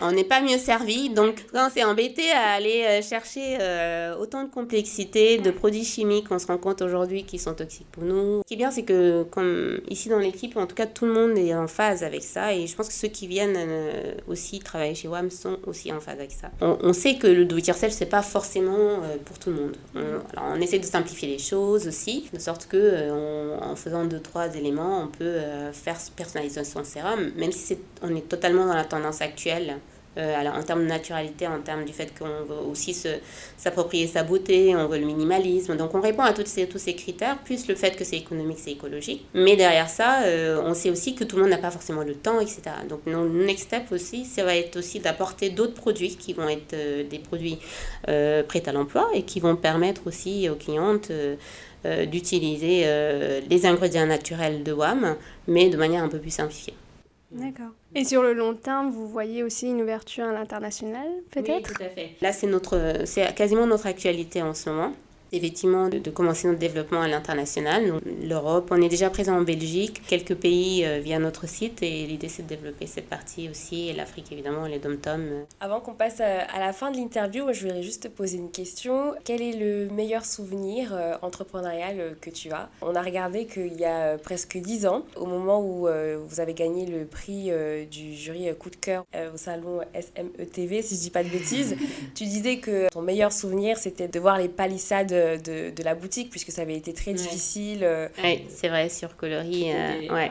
on 0.00 0.12
n'est 0.12 0.24
pas 0.24 0.40
mieux 0.40 0.58
servi. 0.58 1.10
Donc, 1.10 1.44
on 1.54 1.70
s'est 1.70 1.84
embêté 1.84 2.30
à 2.30 2.52
aller 2.52 2.84
euh, 2.84 3.02
chercher 3.02 3.58
euh, 3.60 4.16
autant 4.16 4.44
de 4.44 4.50
complexité, 4.50 5.38
de 5.38 5.50
produits 5.50 5.84
chimiques 5.84 6.28
qu'on 6.28 6.38
se 6.38 6.46
rend 6.46 6.58
compte 6.58 6.82
aujourd'hui 6.82 7.24
qui 7.24 7.38
sont 7.38 7.54
toxiques 7.54 7.90
pour 7.92 8.04
nous. 8.04 8.40
Ce 8.40 8.48
qui 8.48 8.54
est 8.54 8.56
bien, 8.56 8.70
c'est 8.70 8.82
que 8.82 9.22
comme 9.24 9.80
ici 9.88 10.08
dans 10.08 10.18
l'équipe, 10.18 10.56
en 10.56 10.66
tout 10.66 10.74
cas, 10.74 10.86
tout 10.86 11.06
le 11.06 11.12
monde 11.12 11.38
est 11.38 11.54
en 11.54 11.68
phase 11.68 12.02
avec 12.02 12.22
ça. 12.22 12.54
Et 12.54 12.66
je 12.66 12.74
pense 12.74 12.88
que 12.88 12.94
ceux 12.94 13.08
qui 13.08 13.26
viennent 13.26 13.56
euh, 13.56 14.14
aussi 14.28 14.58
travailler 14.58 14.94
chez 14.94 15.08
WAM 15.08 15.30
sont 15.30 15.58
aussi 15.66 15.92
en 15.92 16.00
phase 16.00 16.18
avec 16.18 16.32
ça. 16.32 16.50
On, 16.60 16.92
sait 16.92 17.16
que 17.16 17.26
le 17.26 17.44
do-it-yourself, 17.44 17.92
c'est 17.92 18.06
pas 18.06 18.22
forcément 18.22 19.00
pour 19.24 19.38
tout 19.38 19.50
le 19.50 19.56
monde. 19.56 19.76
On 20.36 20.60
essaie 20.60 20.78
de 20.78 20.84
simplifier 20.84 21.28
les 21.28 21.38
choses 21.38 21.88
aussi, 21.88 22.28
de 22.32 22.38
sorte 22.38 22.66
que 22.66 23.10
en 23.60 23.74
faisant 23.74 24.04
deux, 24.04 24.20
trois 24.20 24.54
éléments, 24.54 25.02
on 25.02 25.08
peut 25.08 25.38
faire 25.72 25.96
personnaliser 26.14 26.64
son 26.64 26.84
sérum, 26.84 27.32
même 27.36 27.52
si 27.52 27.76
on 28.02 28.14
est 28.14 28.28
totalement 28.28 28.66
dans 28.66 28.74
la 28.74 28.84
tendance 28.84 29.20
actuelle 29.20 29.76
euh, 30.16 30.40
alors, 30.40 30.54
en 30.54 30.62
termes 30.62 30.82
de 30.82 30.88
naturalité, 30.88 31.46
en 31.46 31.60
termes 31.60 31.84
du 31.84 31.92
fait 31.92 32.16
qu'on 32.16 32.44
veut 32.44 32.60
aussi 32.70 32.96
s'approprier 33.56 34.06
sa 34.06 34.22
beauté, 34.22 34.74
on 34.76 34.86
veut 34.86 34.98
le 34.98 35.06
minimalisme. 35.06 35.76
Donc 35.76 35.94
on 35.94 36.00
répond 36.00 36.22
à 36.22 36.32
toutes 36.32 36.46
ces, 36.46 36.66
tous 36.68 36.78
ces 36.78 36.94
critères, 36.94 37.38
plus 37.38 37.66
le 37.66 37.74
fait 37.74 37.96
que 37.96 38.04
c'est 38.04 38.16
économique, 38.16 38.58
c'est 38.60 38.72
écologique. 38.72 39.26
Mais 39.34 39.56
derrière 39.56 39.88
ça, 39.88 40.22
euh, 40.22 40.62
on 40.64 40.74
sait 40.74 40.90
aussi 40.90 41.14
que 41.14 41.24
tout 41.24 41.36
le 41.36 41.42
monde 41.42 41.50
n'a 41.50 41.58
pas 41.58 41.70
forcément 41.70 42.02
le 42.02 42.14
temps, 42.14 42.40
etc. 42.40 42.62
Donc 42.88 43.06
nos 43.06 43.28
next 43.28 43.64
step 43.64 43.90
aussi, 43.90 44.24
ça 44.24 44.44
va 44.44 44.56
être 44.56 44.76
aussi 44.76 45.00
d'apporter 45.00 45.50
d'autres 45.50 45.74
produits 45.74 46.16
qui 46.16 46.32
vont 46.32 46.48
être 46.48 46.74
euh, 46.74 47.04
des 47.04 47.18
produits 47.18 47.58
prêts 48.04 48.68
à 48.68 48.72
l'emploi 48.72 49.08
et 49.14 49.22
qui 49.22 49.40
vont 49.40 49.56
permettre 49.56 50.06
aussi 50.06 50.48
aux 50.48 50.54
clientes 50.54 51.10
d'utiliser 52.06 52.86
les 53.48 53.66
ingrédients 53.66 54.06
naturels 54.06 54.62
de 54.62 54.72
WAM, 54.72 55.16
mais 55.48 55.68
de 55.68 55.76
manière 55.76 56.02
un 56.02 56.08
peu 56.08 56.18
plus 56.18 56.30
simplifiée. 56.30 56.74
D'accord. 57.34 57.72
Et 57.94 58.04
sur 58.04 58.22
le 58.22 58.32
long 58.32 58.54
terme, 58.54 58.90
vous 58.90 59.08
voyez 59.08 59.42
aussi 59.42 59.68
une 59.68 59.82
ouverture 59.82 60.24
à 60.24 60.32
l'international, 60.32 61.08
peut-être? 61.30 61.68
Oui, 61.68 61.74
tout 61.76 61.82
à 61.82 61.88
fait. 61.88 62.12
Là, 62.20 62.32
c'est 62.32 62.46
notre, 62.46 63.02
c'est 63.04 63.34
quasiment 63.34 63.66
notre 63.66 63.86
actualité 63.86 64.40
en 64.42 64.54
ce 64.54 64.70
moment 64.70 64.92
effectivement 65.36 65.88
de, 65.88 66.10
commencer 66.10 66.46
notre 66.46 66.58
développement 66.58 67.02
à 67.02 67.08
l'international. 67.08 68.00
L'Europe, 68.22 68.68
on 68.70 68.80
est 68.80 68.88
déjà 68.88 69.10
présent 69.10 69.36
en 69.36 69.42
Belgique, 69.42 70.02
quelques 70.06 70.34
pays 70.34 70.84
euh, 70.84 71.00
via 71.00 71.18
notre 71.18 71.48
site 71.48 71.82
et 71.82 72.06
l'idée 72.06 72.28
c'est 72.28 72.42
de 72.42 72.48
développer 72.48 72.86
cette 72.86 73.08
partie 73.08 73.48
aussi 73.48 73.88
et 73.88 73.92
l'Afrique 73.92 74.30
évidemment, 74.32 74.66
les 74.66 74.78
dom-tom. 74.78 75.44
Avant 75.60 75.80
qu'on 75.80 75.94
passe 75.94 76.20
à, 76.20 76.58
la 76.58 76.72
fin 76.72 76.90
de 76.90 76.96
l'interview, 76.96 77.52
je 77.52 77.62
voudrais 77.62 77.82
juste 77.82 78.04
te 78.04 78.08
poser 78.08 78.38
une 78.38 78.50
question. 78.50 79.14
Quel 79.24 79.42
est 79.42 79.56
le 79.56 79.88
meilleur 79.92 80.24
souvenir 80.24 80.94
euh, 80.94 81.14
entrepreneurial 81.22 81.96
euh, 81.98 82.12
que 82.20 82.30
tu 82.30 82.50
as? 82.52 82.68
On 82.82 82.94
a 82.94 83.02
regardé 83.02 83.46
qu'il 83.46 83.74
y 83.74 83.84
a 83.84 84.16
presque 84.18 84.56
10 84.56 84.86
ans, 84.86 85.04
au 85.16 85.26
moment 85.26 85.60
où 85.60 85.88
vous 86.26 86.40
avez 86.40 86.54
gagné 86.54 86.86
le 86.86 87.04
prix 87.04 87.50
du 87.90 88.14
jury 88.14 88.48
coup 88.58 88.70
de 88.70 88.76
cœur 88.76 89.04
au 89.32 89.36
salon 89.36 89.80
SMETV, 89.94 90.82
si 90.82 90.96
je 90.96 91.00
dis 91.00 91.10
pas 91.10 91.22
de 91.22 91.28
bêtises, 91.28 91.76
tu 92.14 92.24
disais 92.24 92.58
que 92.58 92.88
ton 92.90 93.02
meilleur 93.02 93.32
souvenir 93.32 93.76
c'était 93.76 94.08
de 94.08 94.20
voir 94.20 94.38
les 94.38 94.48
palissades 94.48 95.12
de, 95.36 95.70
de, 95.70 95.82
la 95.82 95.94
boutique, 95.94 96.30
puisque 96.30 96.50
ça 96.50 96.62
avait 96.62 96.76
été 96.76 96.92
très 96.92 97.12
difficile. 97.12 97.80
Euh. 97.82 98.08
Oui, 98.22 98.44
c'est 98.48 98.68
vrai, 98.68 98.88
sur 98.88 99.16
Coloris. 99.16 99.72
Euh, 99.72 100.14
ouais. 100.14 100.30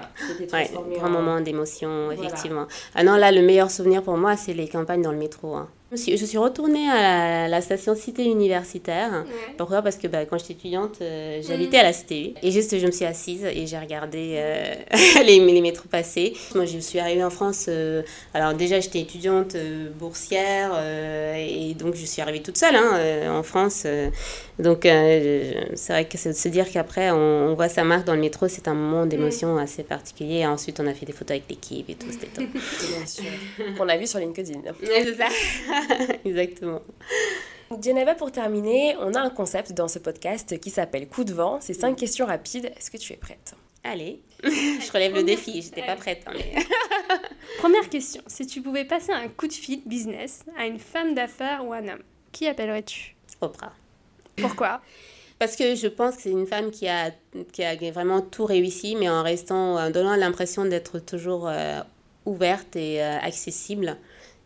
ouais. 0.52 0.72
grand 0.98 1.10
moment 1.10 1.42
d'émotion, 1.42 2.12
effectivement. 2.12 2.68
Ah 2.96 3.04
non, 3.04 3.16
là, 3.16 3.32
le 3.32 3.42
meilleur 3.42 3.72
souvenir 3.72 4.04
pour 4.04 4.18
moi, 4.18 4.38
c'est 4.38 4.54
les 4.54 4.68
campagnes 4.68 5.02
dans 5.02 5.12
le 5.12 5.18
métro. 5.18 5.56
Hein. 5.56 5.70
Je 5.96 6.26
suis, 6.26 6.38
retournée 6.38 6.90
à 6.90 7.48
la, 7.48 7.62
station 7.62 7.96
Cité 7.96 8.26
Universitaire. 8.26 9.26
Pourquoi? 9.58 9.82
Parce 9.82 9.98
que 9.98 10.08
bah, 10.08 10.26
quand 10.26 10.40
j'étais 10.40 10.54
étudiante, 10.54 10.98
euh, 11.02 11.40
j'habitais 11.48 11.78
à 11.78 11.84
la 11.84 11.94
Cité 11.94 12.34
Et 12.42 12.52
juste, 12.52 12.78
je 12.78 12.86
me 12.86 12.92
suis 12.92 13.06
assise 13.06 13.46
et 13.46 13.68
j'ai 13.68 13.78
regardé 13.78 14.36
euh, 14.38 14.74
les, 15.26 15.40
les, 15.40 15.62
métros 15.62 15.88
passer. 15.88 16.34
Moi, 16.56 16.66
je 16.66 16.80
suis 16.80 17.00
arrivée 17.00 17.24
en 17.24 17.30
France. 17.30 17.66
Euh, 17.70 18.02
alors, 18.34 18.54
déjà, 18.54 18.80
j'étais 18.80 19.02
étudiante 19.02 19.56
boursière 20.00 20.72
et 21.38 21.76
donc 21.76 21.96
je 21.96 22.06
suis 22.06 22.22
arrivée 22.22 22.42
toute 22.42 22.58
seule 22.58 22.76
hein, 22.76 23.32
en 23.32 23.44
France. 23.44 23.86
donc, 24.58 24.80
c'est 24.84 25.90
vrai 25.90 26.06
que 26.06 26.18
de 26.30 26.34
se 26.34 26.50
dire 26.50 26.70
qu'après, 26.72 27.12
on, 27.12 27.54
voit 27.54 27.70
sa 27.70 27.84
marque 27.84 28.06
dans 28.06 28.16
le 28.16 28.22
métro, 28.22 28.48
c'est 28.48 28.68
un 28.68 28.74
moment 28.74 29.06
d'émotion 29.06 29.58
assez 29.58 29.84
particulier. 29.84 30.40
Et 30.40 30.48
ensuite, 30.48 30.80
on 30.80 30.88
a 30.88 30.94
fait 30.94 31.06
des 31.06 31.14
photos 31.14 31.32
avec 31.32 31.44
l'équipe 31.50 31.88
et 31.90 31.96
tout. 31.96 32.08
C'était 32.12 32.28
top. 32.28 32.46
Bien 32.52 33.06
sûr. 33.06 33.24
On 33.80 33.88
a 33.88 33.98
vu 33.98 34.08
sur 34.08 34.20
LinkedIn. 34.20 34.60
c'est 34.82 35.16
ça. 35.16 35.28
Exactement. 36.26 36.82
Geneva, 37.82 38.16
pour 38.16 38.32
terminer, 38.32 38.96
on 39.00 39.14
a 39.14 39.20
un 39.20 39.30
concept 39.30 39.74
dans 39.74 39.88
ce 39.88 40.00
podcast 40.00 40.60
qui 40.60 40.70
s'appelle 40.70 41.08
Coup 41.08 41.24
de 41.24 41.34
vent. 41.34 41.60
C'est 41.60 41.74
cinq 41.74 41.96
questions 41.96 42.26
rapides. 42.26 42.66
Est-ce 42.78 42.92
que 42.92 42.98
tu 42.98 43.14
es 43.14 43.18
prête? 43.18 43.56
Allez, 43.84 44.22
je 44.44 44.92
relève 44.92 45.14
le 45.14 45.24
défi. 45.24 45.62
J'étais 45.62 45.86
pas 45.86 45.96
prête. 45.96 46.24
Hein, 46.28 46.34
Première 47.60 47.90
question. 47.90 48.22
Si 48.28 48.48
tu 48.48 48.62
pouvais 48.62 48.86
passer 48.86 49.12
un 49.12 49.28
coup 49.28 49.48
de 49.48 49.54
fil 49.54 49.82
business 49.86 50.44
à 50.58 50.66
une 50.66 50.80
femme 50.80 51.14
d'affaires 51.16 51.66
ou 51.66 51.74
un 51.74 51.88
homme, 51.88 52.04
qui 52.32 52.48
appellerais-tu? 52.48 53.16
Oprah. 53.42 53.74
Pourquoi? 54.38 54.82
Parce 55.40 55.56
que 55.58 55.76
je 55.76 55.88
pense 55.88 56.16
que 56.16 56.22
c'est 56.24 56.32
une 56.32 56.48
femme 56.48 56.72
qui 56.72 56.88
a, 56.88 57.12
qui 57.52 57.64
a 57.64 57.76
vraiment 57.92 58.22
tout 58.22 58.46
réussi, 58.46 58.96
mais 58.96 59.10
en 59.10 59.24
restant, 59.24 59.76
en 59.76 59.90
donnant 59.90 60.16
l'impression 60.16 60.64
d'être 60.66 61.00
toujours 61.00 61.50
euh, 61.50 61.82
ouverte 62.26 62.76
et 62.76 63.04
euh, 63.04 63.18
accessible. 63.20 63.98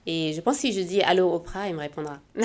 Et 0.10 0.32
je 0.34 0.40
pense 0.40 0.56
que 0.56 0.62
si 0.62 0.72
je 0.72 0.80
dis 0.80 1.02
Allô 1.02 1.34
Oprah, 1.34 1.68
il 1.68 1.76
me 1.76 1.82
répondra. 1.82 2.18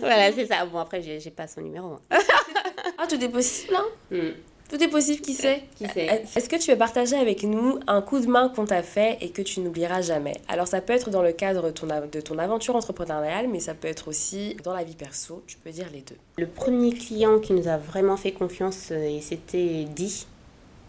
voilà, 0.00 0.32
c'est 0.32 0.46
ça. 0.46 0.66
Bon, 0.66 0.80
après, 0.80 1.00
j'ai 1.00 1.30
pas 1.30 1.46
son 1.46 1.60
numéro. 1.60 1.92
Hein. 1.92 2.00
ah, 2.98 3.06
tout 3.08 3.22
est 3.22 3.28
possible, 3.28 3.76
hein 3.76 3.86
hmm. 4.10 4.32
Tout 4.68 4.82
est 4.82 4.88
possible, 4.88 5.20
qui 5.20 5.34
sait 5.34 5.62
Qui 5.76 5.86
sait 5.88 6.24
Est-ce 6.36 6.48
que 6.48 6.56
tu 6.56 6.70
veux 6.70 6.78
partager 6.78 7.16
avec 7.16 7.42
nous 7.44 7.80
un 7.88 8.02
coup 8.02 8.20
de 8.20 8.26
main 8.26 8.48
qu'on 8.48 8.66
t'a 8.66 8.84
fait 8.84 9.18
et 9.20 9.30
que 9.30 9.42
tu 9.42 9.60
n'oublieras 9.60 10.00
jamais? 10.02 10.34
Alors, 10.48 10.68
ça 10.68 10.80
peut 10.80 10.92
être 10.92 11.10
dans 11.10 11.22
le 11.22 11.32
cadre 11.32 11.66
de 11.66 11.70
ton, 11.70 11.86
de 11.86 12.20
ton 12.20 12.38
aventure 12.38 12.76
entrepreneuriale, 12.76 13.48
mais 13.48 13.60
ça 13.60 13.74
peut 13.74 13.88
être 13.88 14.08
aussi 14.08 14.56
dans 14.64 14.74
la 14.74 14.84
vie 14.84 14.94
perso. 14.94 15.42
Tu 15.46 15.56
peux 15.56 15.70
dire 15.70 15.86
les 15.92 16.02
deux. 16.02 16.16
Le 16.36 16.46
premier 16.46 16.92
client 16.92 17.38
qui 17.38 17.52
nous 17.52 17.68
a 17.68 17.76
vraiment 17.78 18.16
fait 18.16 18.32
confiance, 18.32 18.88
euh, 18.92 19.18
et 19.18 19.20
c'était 19.20 19.84
Di, 19.84 20.26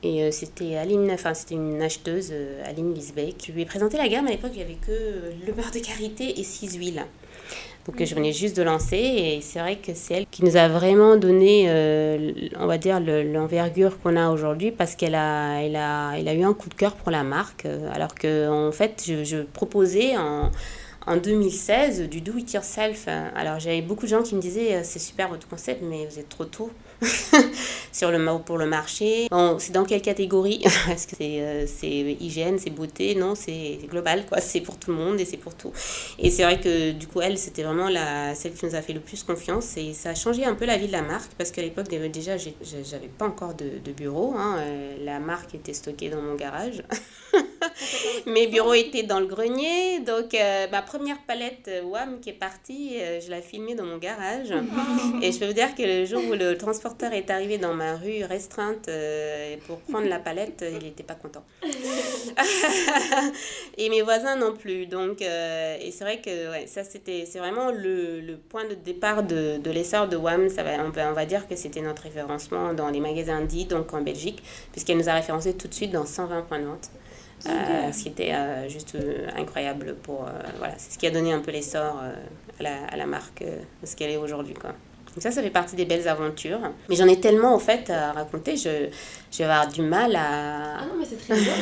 et 0.03 0.23
euh, 0.23 0.31
c'était 0.31 0.77
Aline, 0.77 1.11
enfin 1.11 1.33
c'était 1.33 1.55
une 1.55 1.81
acheteuse, 1.81 2.29
euh, 2.31 2.63
Aline 2.65 2.93
Lisbeck. 2.93 3.35
Je 3.47 3.51
lui 3.51 3.61
ai 3.61 3.65
présenté 3.65 3.97
la 3.97 4.07
gamme 4.07 4.27
à 4.27 4.31
l'époque, 4.31 4.51
il 4.53 4.57
n'y 4.57 4.63
avait 4.63 4.73
que 4.73 4.91
euh, 4.91 5.31
le 5.45 5.53
beurre 5.53 5.71
de 5.71 5.79
karité 5.79 6.39
et 6.39 6.43
six 6.43 6.75
huiles. 6.75 7.05
Donc 7.85 8.03
je 8.03 8.13
venais 8.13 8.31
juste 8.31 8.55
de 8.57 8.61
lancer 8.61 8.95
et 8.95 9.41
c'est 9.41 9.59
vrai 9.59 9.77
que 9.77 9.93
c'est 9.95 10.13
elle 10.13 10.25
qui 10.27 10.43
nous 10.43 10.55
a 10.55 10.67
vraiment 10.67 11.15
donné, 11.15 11.65
on 12.59 12.67
va 12.67 12.77
dire, 12.77 12.99
l'envergure 12.99 13.99
qu'on 13.99 14.17
a 14.17 14.29
aujourd'hui 14.29 14.69
parce 14.69 14.95
qu'elle 14.95 15.15
a, 15.15 15.63
elle 15.63 15.75
a, 15.75 16.13
elle 16.15 16.27
a 16.27 16.33
eu 16.35 16.43
un 16.43 16.53
coup 16.53 16.69
de 16.69 16.75
cœur 16.75 16.93
pour 16.93 17.09
la 17.09 17.23
marque. 17.23 17.65
alors 17.91 18.13
que 18.13 18.67
en 18.67 18.71
fait, 18.71 19.03
je, 19.07 19.23
je 19.23 19.37
proposais 19.37 20.15
en, 20.15 20.51
en 21.07 21.17
2016 21.17 22.07
du 22.07 22.21
do 22.21 22.37
it 22.37 22.53
yourself. 22.53 23.07
Alors 23.07 23.59
j'avais 23.59 23.81
beaucoup 23.81 24.03
de 24.05 24.11
gens 24.11 24.21
qui 24.21 24.35
me 24.35 24.41
disaient 24.41 24.83
c'est 24.83 24.99
super 24.99 25.29
votre 25.29 25.47
concept 25.47 25.81
mais 25.81 26.05
vous 26.05 26.19
êtes 26.19 26.29
trop 26.29 26.45
tôt. 26.45 26.69
sur 27.91 28.11
le, 28.11 28.39
pour 28.39 28.57
le 28.57 28.65
marché. 28.65 29.27
c'est 29.59 29.71
dans 29.71 29.85
quelle 29.85 30.01
catégorie? 30.01 30.63
Est-ce 30.89 31.07
que 31.07 31.15
c'est, 31.17 31.41
euh, 31.41 31.65
c'est 31.67 32.17
hygiène, 32.19 32.59
c'est 32.59 32.69
beauté? 32.69 33.15
Non, 33.15 33.35
c'est 33.35 33.79
global, 33.89 34.25
quoi. 34.25 34.39
C'est 34.51 34.61
pour 34.61 34.77
tout 34.77 34.91
le 34.91 34.97
monde 34.97 35.19
et 35.19 35.25
c'est 35.25 35.37
pour 35.37 35.55
tout. 35.55 35.71
Et 36.19 36.29
c'est 36.29 36.43
vrai 36.43 36.59
que 36.59 36.91
du 36.91 37.07
coup, 37.07 37.21
elle, 37.21 37.37
c'était 37.37 37.63
vraiment 37.63 37.87
la, 37.87 38.35
celle 38.35 38.53
qui 38.53 38.65
nous 38.65 38.75
a 38.75 38.81
fait 38.81 38.91
le 38.91 38.99
plus 38.99 39.23
confiance 39.23 39.77
et 39.77 39.93
ça 39.93 40.09
a 40.09 40.15
changé 40.15 40.43
un 40.43 40.55
peu 40.55 40.65
la 40.65 40.77
vie 40.77 40.87
de 40.87 40.91
la 40.91 41.01
marque 41.01 41.31
parce 41.37 41.51
qu'à 41.51 41.61
l'époque, 41.61 41.87
déjà, 41.87 42.35
j'avais 42.37 43.07
pas 43.07 43.25
encore 43.25 43.53
de, 43.53 43.79
de 43.83 43.91
bureau. 43.91 44.33
Hein. 44.35 44.57
Euh, 44.59 44.97
la 45.05 45.19
marque 45.19 45.55
était 45.55 45.73
stockée 45.73 46.09
dans 46.09 46.21
mon 46.21 46.35
garage. 46.35 46.83
Mes 48.25 48.47
bureaux 48.47 48.73
étaient 48.73 49.03
dans 49.03 49.19
le 49.19 49.25
grenier. 49.25 49.99
Donc, 49.99 50.33
euh, 50.33 50.67
ma 50.71 50.81
première 50.81 51.21
palette 51.25 51.69
WAM 51.83 52.19
qui 52.19 52.29
est 52.29 52.33
partie, 52.33 52.97
je 53.21 53.29
l'ai 53.29 53.41
filmée 53.41 53.75
dans 53.75 53.85
mon 53.85 53.97
garage. 53.97 54.53
et 55.21 55.31
je 55.31 55.39
peux 55.39 55.47
vous 55.47 55.53
dire 55.53 55.75
que 55.75 55.83
le 55.83 56.05
jour 56.05 56.21
où 56.29 56.33
le 56.33 56.57
transport 56.57 56.95
est 57.11 57.29
arrivé 57.29 57.57
dans 57.57 57.73
ma 57.73 57.95
rue 57.95 58.23
restreinte 58.23 58.87
euh, 58.87 59.55
pour 59.65 59.79
prendre 59.79 60.07
la 60.07 60.19
palette, 60.19 60.63
il 60.67 60.85
n'était 60.85 61.03
pas 61.03 61.15
content. 61.15 61.43
et 63.77 63.89
mes 63.89 64.01
voisins 64.01 64.35
non 64.35 64.55
plus. 64.55 64.85
Donc, 64.85 65.21
euh, 65.21 65.77
et 65.81 65.91
c'est 65.91 66.03
vrai 66.03 66.21
que 66.21 66.51
ouais, 66.51 66.67
ça, 66.67 66.83
c'était, 66.83 67.25
c'est 67.25 67.39
vraiment 67.39 67.71
le, 67.71 68.21
le, 68.21 68.37
point 68.37 68.65
de 68.65 68.75
départ 68.75 69.23
de, 69.23 69.57
de 69.57 69.71
l'essor 69.71 70.07
de 70.07 70.17
WAM. 70.17 70.49
Ça 70.49 70.63
va, 70.63 70.71
on, 70.85 70.89
va, 70.89 71.09
on 71.09 71.13
va 71.13 71.25
dire 71.25 71.47
que 71.47 71.55
c'était 71.55 71.81
notre 71.81 72.03
référencement 72.03 72.73
dans 72.73 72.89
les 72.89 72.99
magasins 72.99 73.41
dits, 73.41 73.65
donc 73.65 73.93
en 73.93 74.01
Belgique, 74.01 74.43
puisqu'elle 74.71 74.97
nous 74.97 75.09
a 75.09 75.13
référencé 75.13 75.55
tout 75.55 75.67
de 75.67 75.73
suite 75.73 75.91
dans 75.91 76.05
120 76.05 76.43
points 76.43 76.59
de 76.59 76.65
vente. 76.65 76.89
Euh, 77.47 77.91
ce 77.91 78.03
qui 78.03 78.09
était 78.09 78.33
euh, 78.33 78.69
juste 78.69 78.95
euh, 78.95 79.27
incroyable 79.35 79.95
pour 80.03 80.27
voilà 80.59 80.73
c'est 80.77 80.93
ce 80.93 80.97
qui 80.99 81.07
a 81.07 81.11
donné 81.11 81.33
un 81.33 81.39
peu 81.39 81.51
l'essor 81.51 81.99
à 82.59 82.63
la, 82.63 82.85
à, 82.85 82.97
la, 82.97 83.05
marque 83.05 83.43
ce 83.83 83.95
qu'elle 83.95 84.11
est 84.11 84.17
aujourd'hui 84.17 84.53
quoi. 84.53 84.69
Donc 84.69 85.21
ça 85.21 85.31
ça 85.31 85.41
fait 85.41 85.49
partie 85.49 85.75
des 85.75 85.85
belles 85.85 86.07
aventures. 86.07 86.59
Mais 86.87 86.95
j'en 86.95 87.07
ai 87.07 87.19
tellement 87.19 87.53
en 87.53 87.59
fait 87.59 87.89
à 87.89 88.11
raconter 88.11 88.55
je, 88.55 88.89
je 89.31 89.37
vais 89.39 89.43
avoir 89.45 89.67
du 89.67 89.81
mal 89.81 90.15
à 90.15 90.77
ah 90.79 90.85
non 90.85 90.93
mais 90.99 91.05
c'est 91.05 91.17
très 91.17 91.35
bien. 91.39 91.53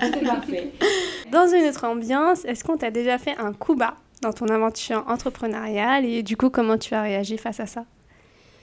C'est 0.00 0.24
parfait. 0.24 0.72
Dans 1.30 1.46
une 1.46 1.68
autre 1.68 1.84
ambiance 1.84 2.44
est-ce 2.44 2.64
qu'on 2.64 2.76
t'a 2.76 2.90
déjà 2.90 3.18
fait 3.18 3.36
un 3.38 3.52
coup 3.52 3.74
bas 3.74 3.96
dans 4.22 4.32
ton 4.32 4.46
aventure 4.48 5.04
entrepreneuriale 5.08 6.04
et 6.04 6.22
du 6.22 6.36
coup 6.36 6.48
comment 6.48 6.78
tu 6.78 6.94
as 6.94 7.02
réagi 7.02 7.36
face 7.36 7.60
à 7.60 7.66
ça? 7.66 7.84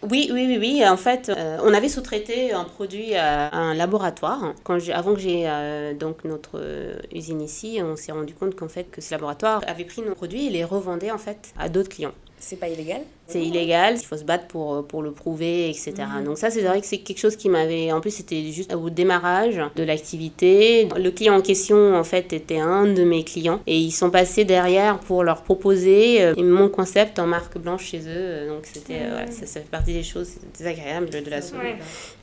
Oui, 0.09 0.29
oui, 0.33 0.45
oui, 0.47 0.57
oui. 0.59 0.87
En 0.87 0.97
fait, 0.97 1.29
euh, 1.29 1.59
on 1.63 1.73
avait 1.73 1.87
sous-traité 1.87 2.53
un 2.53 2.63
produit 2.63 3.13
à 3.13 3.53
un 3.55 3.75
laboratoire. 3.75 4.53
Quand 4.63 4.79
avant 4.89 5.13
que 5.13 5.19
j'ai 5.19 5.43
euh, 5.47 5.93
donc 5.93 6.23
notre 6.23 6.59
euh, 6.59 6.99
usine 7.13 7.39
ici, 7.41 7.79
on 7.83 7.95
s'est 7.95 8.11
rendu 8.11 8.33
compte 8.33 8.55
qu'en 8.55 8.67
fait 8.67 8.85
que 8.85 8.99
ce 8.99 9.11
laboratoire 9.11 9.61
avait 9.67 9.85
pris 9.85 10.01
nos 10.01 10.15
produits 10.15 10.47
et 10.47 10.49
les 10.49 10.63
revendait 10.63 11.11
en 11.11 11.19
fait 11.19 11.53
à 11.57 11.69
d'autres 11.69 11.89
clients. 11.89 12.13
C'est 12.43 12.55
pas 12.55 12.67
illégal 12.67 13.01
C'est 13.27 13.39
illégal, 13.39 13.97
il 13.99 14.03
faut 14.03 14.17
se 14.17 14.23
battre 14.23 14.47
pour, 14.47 14.85
pour 14.87 15.03
le 15.03 15.11
prouver, 15.11 15.69
etc. 15.69 15.93
Mhm. 16.17 16.23
Donc 16.25 16.39
ça, 16.39 16.49
c'est 16.49 16.61
vrai 16.61 16.81
que 16.81 16.87
c'est 16.87 16.97
quelque 16.97 17.19
chose 17.19 17.35
qui 17.35 17.49
m'avait... 17.49 17.91
En 17.91 18.01
plus, 18.01 18.09
c'était 18.09 18.51
juste 18.51 18.73
au 18.73 18.89
démarrage 18.89 19.61
de 19.75 19.83
l'activité. 19.83 20.89
Le 20.97 21.11
client 21.11 21.35
en 21.35 21.41
question, 21.41 21.95
en 21.95 22.03
fait, 22.03 22.33
était 22.33 22.57
un 22.57 22.87
de 22.87 23.03
mes 23.03 23.23
clients. 23.23 23.59
Et 23.67 23.77
ils 23.77 23.91
sont 23.91 24.09
passés 24.09 24.43
derrière 24.43 24.97
pour 24.97 25.23
leur 25.23 25.43
proposer 25.43 26.23
euh, 26.23 26.33
mon 26.37 26.67
concept 26.67 27.19
en 27.19 27.27
marque 27.27 27.59
blanche 27.59 27.85
chez 27.85 28.01
eux. 28.07 28.47
Donc 28.47 28.65
c'était... 28.65 29.01
Euh, 29.01 29.09
voilà, 29.11 29.31
ça, 29.31 29.45
fait 29.45 29.69
partie 29.69 29.93
des 29.93 30.03
choses 30.03 30.31
désagréables 30.57 31.11
de 31.11 31.29
la 31.29 31.43
sous 31.43 31.55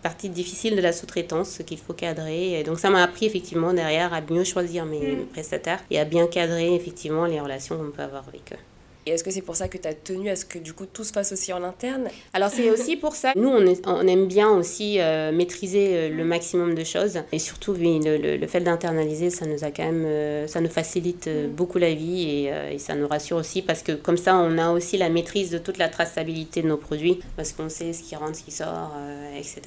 partie 0.02 0.28
difficile 0.31 0.74
de 0.74 0.81
la 0.81 0.92
sous-traitance 0.92 1.61
qu'il 1.64 1.78
faut 1.78 1.94
cadrer. 1.94 2.59
Et 2.59 2.64
donc 2.64 2.81
ça 2.81 2.90
m'a 2.90 3.04
appris 3.04 3.26
effectivement 3.26 3.72
derrière 3.72 4.12
à 4.12 4.20
mieux 4.20 4.44
choisir 4.44 4.85
mes 4.85 4.98
mhm. 4.98 5.26
prestataires 5.26 5.78
et 5.92 6.00
à 6.00 6.04
bien 6.04 6.26
cadrer 6.26 6.74
effectivement 6.74 7.26
les 7.26 7.40
relations 7.40 7.76
qu'on 7.76 7.92
peut 7.92 8.02
avoir 8.02 8.24
avec 8.26 8.52
eux. 8.52 8.77
Et 9.09 9.12
est-ce 9.12 9.25
que 9.25 9.31
c'est 9.31 9.40
pour 9.40 9.57
ça 9.57 9.68
que 9.68 9.79
tu 9.79 9.88
as 9.88 9.94
tenu 9.94 10.29
à 10.29 10.37
ce 10.37 10.44
que 10.44 10.59
du 10.59 10.75
coup 10.75 10.85
tout 10.85 11.03
se 11.03 11.12
fasse 11.12 11.33
aussi 11.33 11.51
en 11.55 11.62
interne? 11.64 12.09
Alors 12.35 12.51
c'est 12.51 12.68
aussi 12.71 12.94
pour 12.97 13.14
ça. 13.14 13.33
Nous, 13.37 13.49
on, 13.49 13.64
on 13.87 14.07
aime 14.07 14.27
bien 14.27 14.51
aussi 14.51 15.01
euh, 15.01 15.33
maîtriser 15.33 15.88
euh, 15.92 16.09
le 16.11 16.25
maximum 16.25 16.75
de 16.75 16.85
choses. 16.85 17.21
Et 17.33 17.38
surtout, 17.38 17.73
oui, 17.73 18.01
le, 18.05 18.37
le, 18.37 18.47
fait 18.47 18.61
d'internaliser, 18.61 19.31
ça 19.31 19.47
nous 19.47 19.64
a 19.64 19.71
quand 19.71 19.85
même, 19.85 20.05
euh, 20.05 20.47
ça 20.47 20.61
nous 20.61 20.68
facilite 20.68 21.27
mm. 21.27 21.47
beaucoup 21.49 21.79
la 21.79 21.94
vie 21.94 22.23
et, 22.23 22.75
et, 22.75 22.79
ça 22.79 22.94
nous 22.97 23.09
rassure 23.09 23.38
aussi 23.38 23.62
parce 23.62 23.83
que 23.83 23.92
comme 23.92 24.18
ça, 24.18 24.37
on 24.37 24.59
a 24.59 24.73
aussi 24.73 24.99
la 24.99 25.09
maîtrise 25.09 25.51
de 25.51 25.59
toute 25.59 25.79
la 25.79 25.88
traçabilité 25.88 26.61
de 26.61 26.68
nos 26.68 26.77
produits 26.77 27.18
parce 27.35 27.53
qu'on 27.53 27.71
sait 27.71 27.94
ce 27.94 28.03
qui 28.03 28.14
rentre, 28.14 28.37
ce 28.37 28.42
qui 28.42 28.51
sort, 28.51 28.92
etc. 29.38 29.62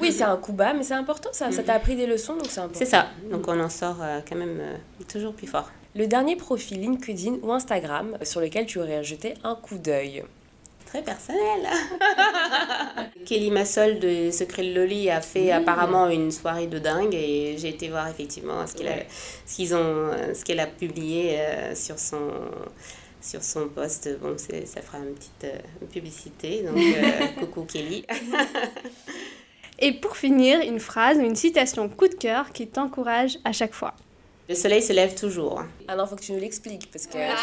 Oui, 0.00 0.12
c'est 0.12 0.24
un 0.24 0.36
coup 0.36 0.52
bas, 0.52 0.74
mais 0.74 0.82
c'est 0.82 0.94
important 0.94 1.30
ça. 1.32 1.50
Ça 1.50 1.62
t'a 1.62 1.74
appris 1.74 1.96
des 1.96 2.06
leçons, 2.06 2.34
donc 2.34 2.46
c'est 2.50 2.60
important. 2.60 2.78
C'est 2.78 2.84
ça. 2.84 3.08
Donc 3.30 3.48
on 3.48 3.58
en 3.58 3.70
sort 3.70 3.96
quand 4.28 4.36
même 4.36 4.60
toujours 5.08 5.32
plus 5.32 5.46
fort 5.46 5.70
le 5.94 6.06
dernier 6.06 6.36
profil 6.36 6.80
LinkedIn 6.80 7.36
ou 7.42 7.52
Instagram 7.52 8.16
sur 8.22 8.40
lequel 8.40 8.66
tu 8.66 8.78
aurais 8.78 9.04
jeté 9.04 9.34
un 9.44 9.54
coup 9.54 9.78
d'œil 9.78 10.24
Très 10.86 11.02
personnel. 11.02 11.66
Kelly 13.24 13.50
Massol 13.50 13.98
de 13.98 14.30
Secret 14.30 14.62
Loli 14.62 15.08
a 15.08 15.22
fait 15.22 15.50
apparemment 15.50 16.08
une 16.10 16.30
soirée 16.30 16.66
de 16.66 16.78
dingue 16.78 17.14
et 17.14 17.56
j'ai 17.56 17.68
été 17.68 17.88
voir 17.88 18.08
effectivement 18.08 18.66
ce 18.66 18.74
qu'elle 18.74 18.88
a, 18.88 18.96
ce 19.46 19.56
qu'ils 19.56 19.74
ont, 19.74 20.10
ce 20.34 20.44
qu'elle 20.44 20.60
a 20.60 20.66
publié 20.66 21.38
euh, 21.38 21.74
sur 21.74 21.98
son 21.98 22.28
sur 23.22 23.42
son 23.42 23.68
poste. 23.68 24.18
Bon, 24.20 24.36
ça 24.36 24.82
fera 24.82 24.98
une 24.98 25.14
petite 25.14 25.44
euh, 25.44 25.86
publicité. 25.90 26.62
Donc, 26.62 26.76
euh, 26.76 27.26
coucou 27.40 27.62
Kelly. 27.62 28.04
Et 29.78 29.92
pour 29.92 30.16
finir, 30.16 30.60
une 30.60 30.80
phrase 30.80 31.16
ou 31.18 31.22
une 31.22 31.36
citation 31.36 31.88
coup 31.88 32.08
de 32.08 32.14
cœur 32.14 32.52
qui 32.52 32.66
t'encourage 32.66 33.38
à 33.44 33.52
chaque 33.52 33.72
fois. 33.72 33.94
Le 34.48 34.54
soleil 34.54 34.82
se 34.82 34.92
lève 34.92 35.14
toujours. 35.14 35.62
Ah 35.92 35.94
non, 35.94 36.06
faut 36.06 36.16
que 36.16 36.22
tu 36.22 36.32
nous 36.32 36.40
l'expliques 36.40 36.88
parce 36.90 37.06
que 37.06 37.18
ah. 37.18 37.34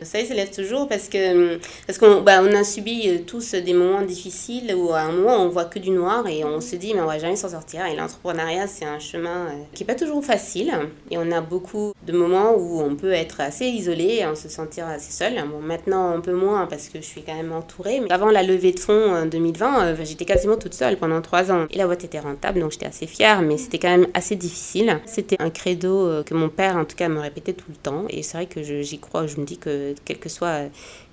le 0.00 0.06
soleil 0.06 0.26
se 0.26 0.32
lève 0.32 0.50
toujours 0.50 0.88
parce 0.88 1.10
que 1.10 1.58
parce 1.86 1.98
qu'on 1.98 2.22
bah, 2.22 2.40
on 2.42 2.54
a 2.54 2.64
subi 2.64 3.02
euh, 3.06 3.18
tous 3.26 3.54
des 3.54 3.74
moments 3.74 4.00
difficiles 4.00 4.74
où 4.74 4.90
à 4.94 5.00
un 5.00 5.12
moment 5.12 5.42
on 5.42 5.50
voit 5.50 5.66
que 5.66 5.78
du 5.78 5.90
noir 5.90 6.26
et 6.26 6.42
on 6.42 6.62
se 6.62 6.76
dit 6.76 6.94
mais 6.94 7.02
on 7.02 7.06
va 7.06 7.18
jamais 7.18 7.36
s'en 7.36 7.50
sortir. 7.50 7.84
Et 7.84 7.94
l'entrepreneuriat 7.94 8.66
c'est 8.66 8.86
un 8.86 8.98
chemin 8.98 9.48
euh, 9.48 9.62
qui 9.74 9.82
est 9.82 9.86
pas 9.86 9.94
toujours 9.94 10.24
facile 10.24 10.72
et 11.10 11.18
on 11.18 11.30
a 11.32 11.42
beaucoup 11.42 11.92
de 12.06 12.12
moments 12.14 12.54
où 12.56 12.80
on 12.80 12.96
peut 12.96 13.12
être 13.12 13.42
assez 13.42 13.66
isolé 13.66 14.20
et 14.20 14.26
on 14.26 14.34
se 14.34 14.48
sentir 14.48 14.86
assez 14.86 15.12
seul. 15.12 15.34
Bon 15.50 15.60
maintenant 15.60 16.08
un 16.08 16.20
peu 16.20 16.32
moins 16.32 16.66
parce 16.66 16.88
que 16.88 17.02
je 17.02 17.06
suis 17.06 17.22
quand 17.22 17.34
même 17.34 17.52
entourée. 17.52 18.00
Mais 18.00 18.10
avant 18.10 18.30
la 18.30 18.42
levée 18.42 18.72
de 18.72 18.80
fonds 18.80 19.14
en 19.14 19.26
2020, 19.26 19.84
euh, 19.84 19.96
j'étais 20.02 20.24
quasiment 20.24 20.56
toute 20.56 20.72
seule 20.72 20.96
pendant 20.96 21.20
trois 21.20 21.52
ans 21.52 21.66
et 21.68 21.76
la 21.76 21.84
boîte 21.84 22.04
était 22.04 22.20
rentable 22.20 22.60
donc 22.60 22.72
j'étais 22.72 22.86
assez 22.86 23.06
fière 23.06 23.42
mais 23.42 23.58
c'était 23.58 23.78
quand 23.78 23.90
même 23.90 24.06
assez 24.14 24.34
difficile 24.34 24.98
c'était 25.04 25.36
un 25.40 25.50
credo 25.50 26.06
euh, 26.06 26.22
que 26.22 26.34
mon 26.34 26.48
père, 26.48 26.69
en 26.76 26.84
tout 26.84 26.96
cas, 26.96 27.08
me 27.08 27.20
répétait 27.20 27.52
tout 27.52 27.70
le 27.70 27.76
temps. 27.76 28.06
Et 28.08 28.22
c'est 28.22 28.36
vrai 28.36 28.46
que 28.46 28.62
j'y 28.62 28.98
crois. 28.98 29.26
Je 29.26 29.36
me 29.36 29.44
dis 29.44 29.58
que, 29.58 29.94
quel 30.04 30.18
que 30.18 30.28
soit 30.28 30.70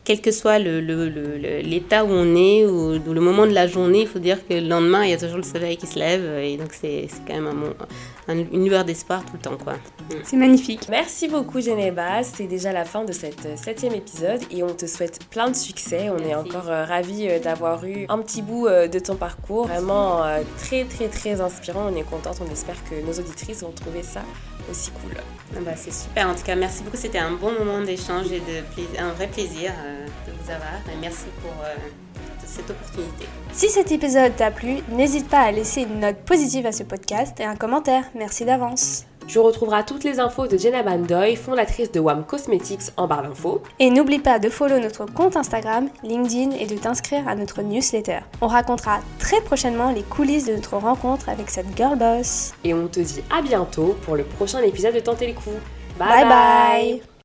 quel 0.08 0.22
que 0.22 0.32
soit 0.32 0.58
l'état 0.58 2.02
le, 2.02 2.08
le, 2.08 2.10
où 2.10 2.14
on 2.14 2.36
est 2.38 2.66
ou, 2.66 3.14
le 3.14 3.20
moment 3.20 3.46
de 3.46 3.52
la 3.52 3.68
journée, 3.68 4.04
il 4.04 4.08
faut 4.08 4.20
dire 4.20 4.38
que 4.48 4.54
le 4.54 4.66
lendemain, 4.66 5.04
il 5.04 5.10
y 5.10 5.14
a 5.14 5.18
toujours 5.18 5.36
le 5.36 5.44
soleil 5.44 5.76
qui 5.76 5.86
se 5.86 6.00
lève. 6.00 6.24
Et 6.40 6.56
donc, 6.56 6.70
c'est 6.72 7.10
quand 7.28 7.34
même 7.34 7.74
un, 8.30 8.38
une 8.38 8.66
lueur 8.66 8.86
d'espoir 8.86 9.26
tout 9.26 9.34
le 9.34 9.40
temps. 9.40 9.58
quoi. 9.58 9.74
C'est 10.24 10.38
magnifique. 10.38 10.88
Merci 10.90 11.28
beaucoup, 11.28 11.60
Geneba. 11.60 12.24
C'est 12.24 12.48
déjà 12.48 12.72
la 12.72 12.86
fin 12.86 13.04
de 13.04 13.12
cet 13.12 13.46
euh, 13.46 13.58
septième 13.58 13.96
épisode 13.96 14.40
et 14.50 14.64
on 14.64 14.74
te 14.74 14.86
souhaite 14.86 15.20
plein 15.30 15.50
de 15.50 15.56
succès. 15.58 16.10
On 16.10 16.20
est 16.20 16.36
encore 16.36 16.70
euh, 16.70 16.86
ravis 16.86 17.28
euh, 17.28 17.40
d'avoir 17.40 17.84
eu 17.84 18.06
un 18.08 18.20
petit 18.20 18.42
bout 18.42 18.70
de 18.70 19.00
ton 19.00 19.16
parcours. 19.16 19.68
Vraiment 19.68 20.22
très, 20.58 20.86
très, 20.86 21.10
très 21.10 21.42
inspirant. 21.42 21.90
On 21.92 21.96
est 21.98 22.04
contente. 22.10 22.38
On 22.48 22.50
espère 22.50 22.78
que 22.90 22.96
nos 23.06 23.14
auditrices 23.14 23.62
vont 23.62 23.72
trouver 23.72 24.04
ça 24.04 24.22
aussi 24.72 24.92
cool. 24.92 25.12
Ah 25.56 25.60
bah, 25.66 25.72
c'est 25.76 25.94
super. 25.94 26.30
En 26.30 26.36
tout 26.36 26.44
cas, 26.44 26.56
merci 26.56 26.84
beaucoup. 26.84 26.96
C'était 26.96 27.18
un 27.18 27.32
bon 27.32 27.52
moment 27.52 27.82
d'échange 27.82 28.32
et 28.32 28.40
de 28.40 29.02
un 29.02 29.12
vrai 29.12 29.28
plaisir 29.28 29.72
de 30.26 30.32
vous 30.32 30.52
avoir. 30.52 30.74
Et 30.92 30.98
merci 31.00 31.26
pour 31.42 31.52
cette 32.48 32.70
opportunité. 32.70 33.26
Si 33.52 33.70
cet 33.70 33.92
épisode 33.92 34.36
t'a 34.36 34.52
plu, 34.52 34.78
n'hésite 34.90 35.28
pas 35.28 35.42
à 35.42 35.52
laisser 35.52 35.82
une 35.82 36.00
note 36.00 36.18
positive 36.18 36.66
à 36.66 36.72
ce 36.72 36.84
podcast 36.84 37.40
et 37.40 37.44
un 37.44 37.56
commentaire. 37.56 38.06
Merci 38.16 38.46
d'avance. 38.46 39.06
Tu 39.28 39.40
retrouveras 39.40 39.84
toutes 39.84 40.06
les 40.06 40.22
infos 40.22 40.48
de 40.48 40.58
Jenna 40.58 40.84
Bandoy, 40.84 41.36
fondatrice 41.36 41.92
de 41.92 42.00
WAM 42.00 42.24
Cosmetics 42.24 42.94
en 42.96 43.08
barre 43.08 43.24
d'infos. 43.24 43.62
Et 43.78 43.90
n'oublie 43.90 44.20
pas 44.20 44.40
de 44.40 44.48
follow 44.48 44.80
notre 44.80 45.06
compte 45.06 45.36
Instagram, 45.36 45.90
LinkedIn 46.02 46.52
et 46.52 46.66
de 46.66 46.78
t'inscrire 46.78 47.28
à 47.28 47.36
notre 47.36 47.62
newsletter. 47.62 48.20
On 48.40 48.48
racontera 48.48 49.00
très 49.20 49.42
prochainement 49.42 49.92
les 49.92 50.04
coulisses 50.04 50.46
de 50.46 50.56
notre 50.56 50.78
rencontre 50.78 51.28
avec 51.28 51.50
cette 51.50 51.76
girl 51.76 51.98
boss. 51.98 52.54
Et 52.64 52.74
on 52.74 52.88
te 52.88 53.02
dit 53.02 53.22
à 53.30 53.42
bientôt 53.42 53.98
pour 54.04 54.16
le 54.16 54.24
prochain 54.24 54.60
épisode 54.62 54.96
de 54.96 55.02
Tenter 55.02 55.28
les 55.28 55.34
coups. 55.34 55.58
bye, 56.00 56.24
bye. 56.24 57.08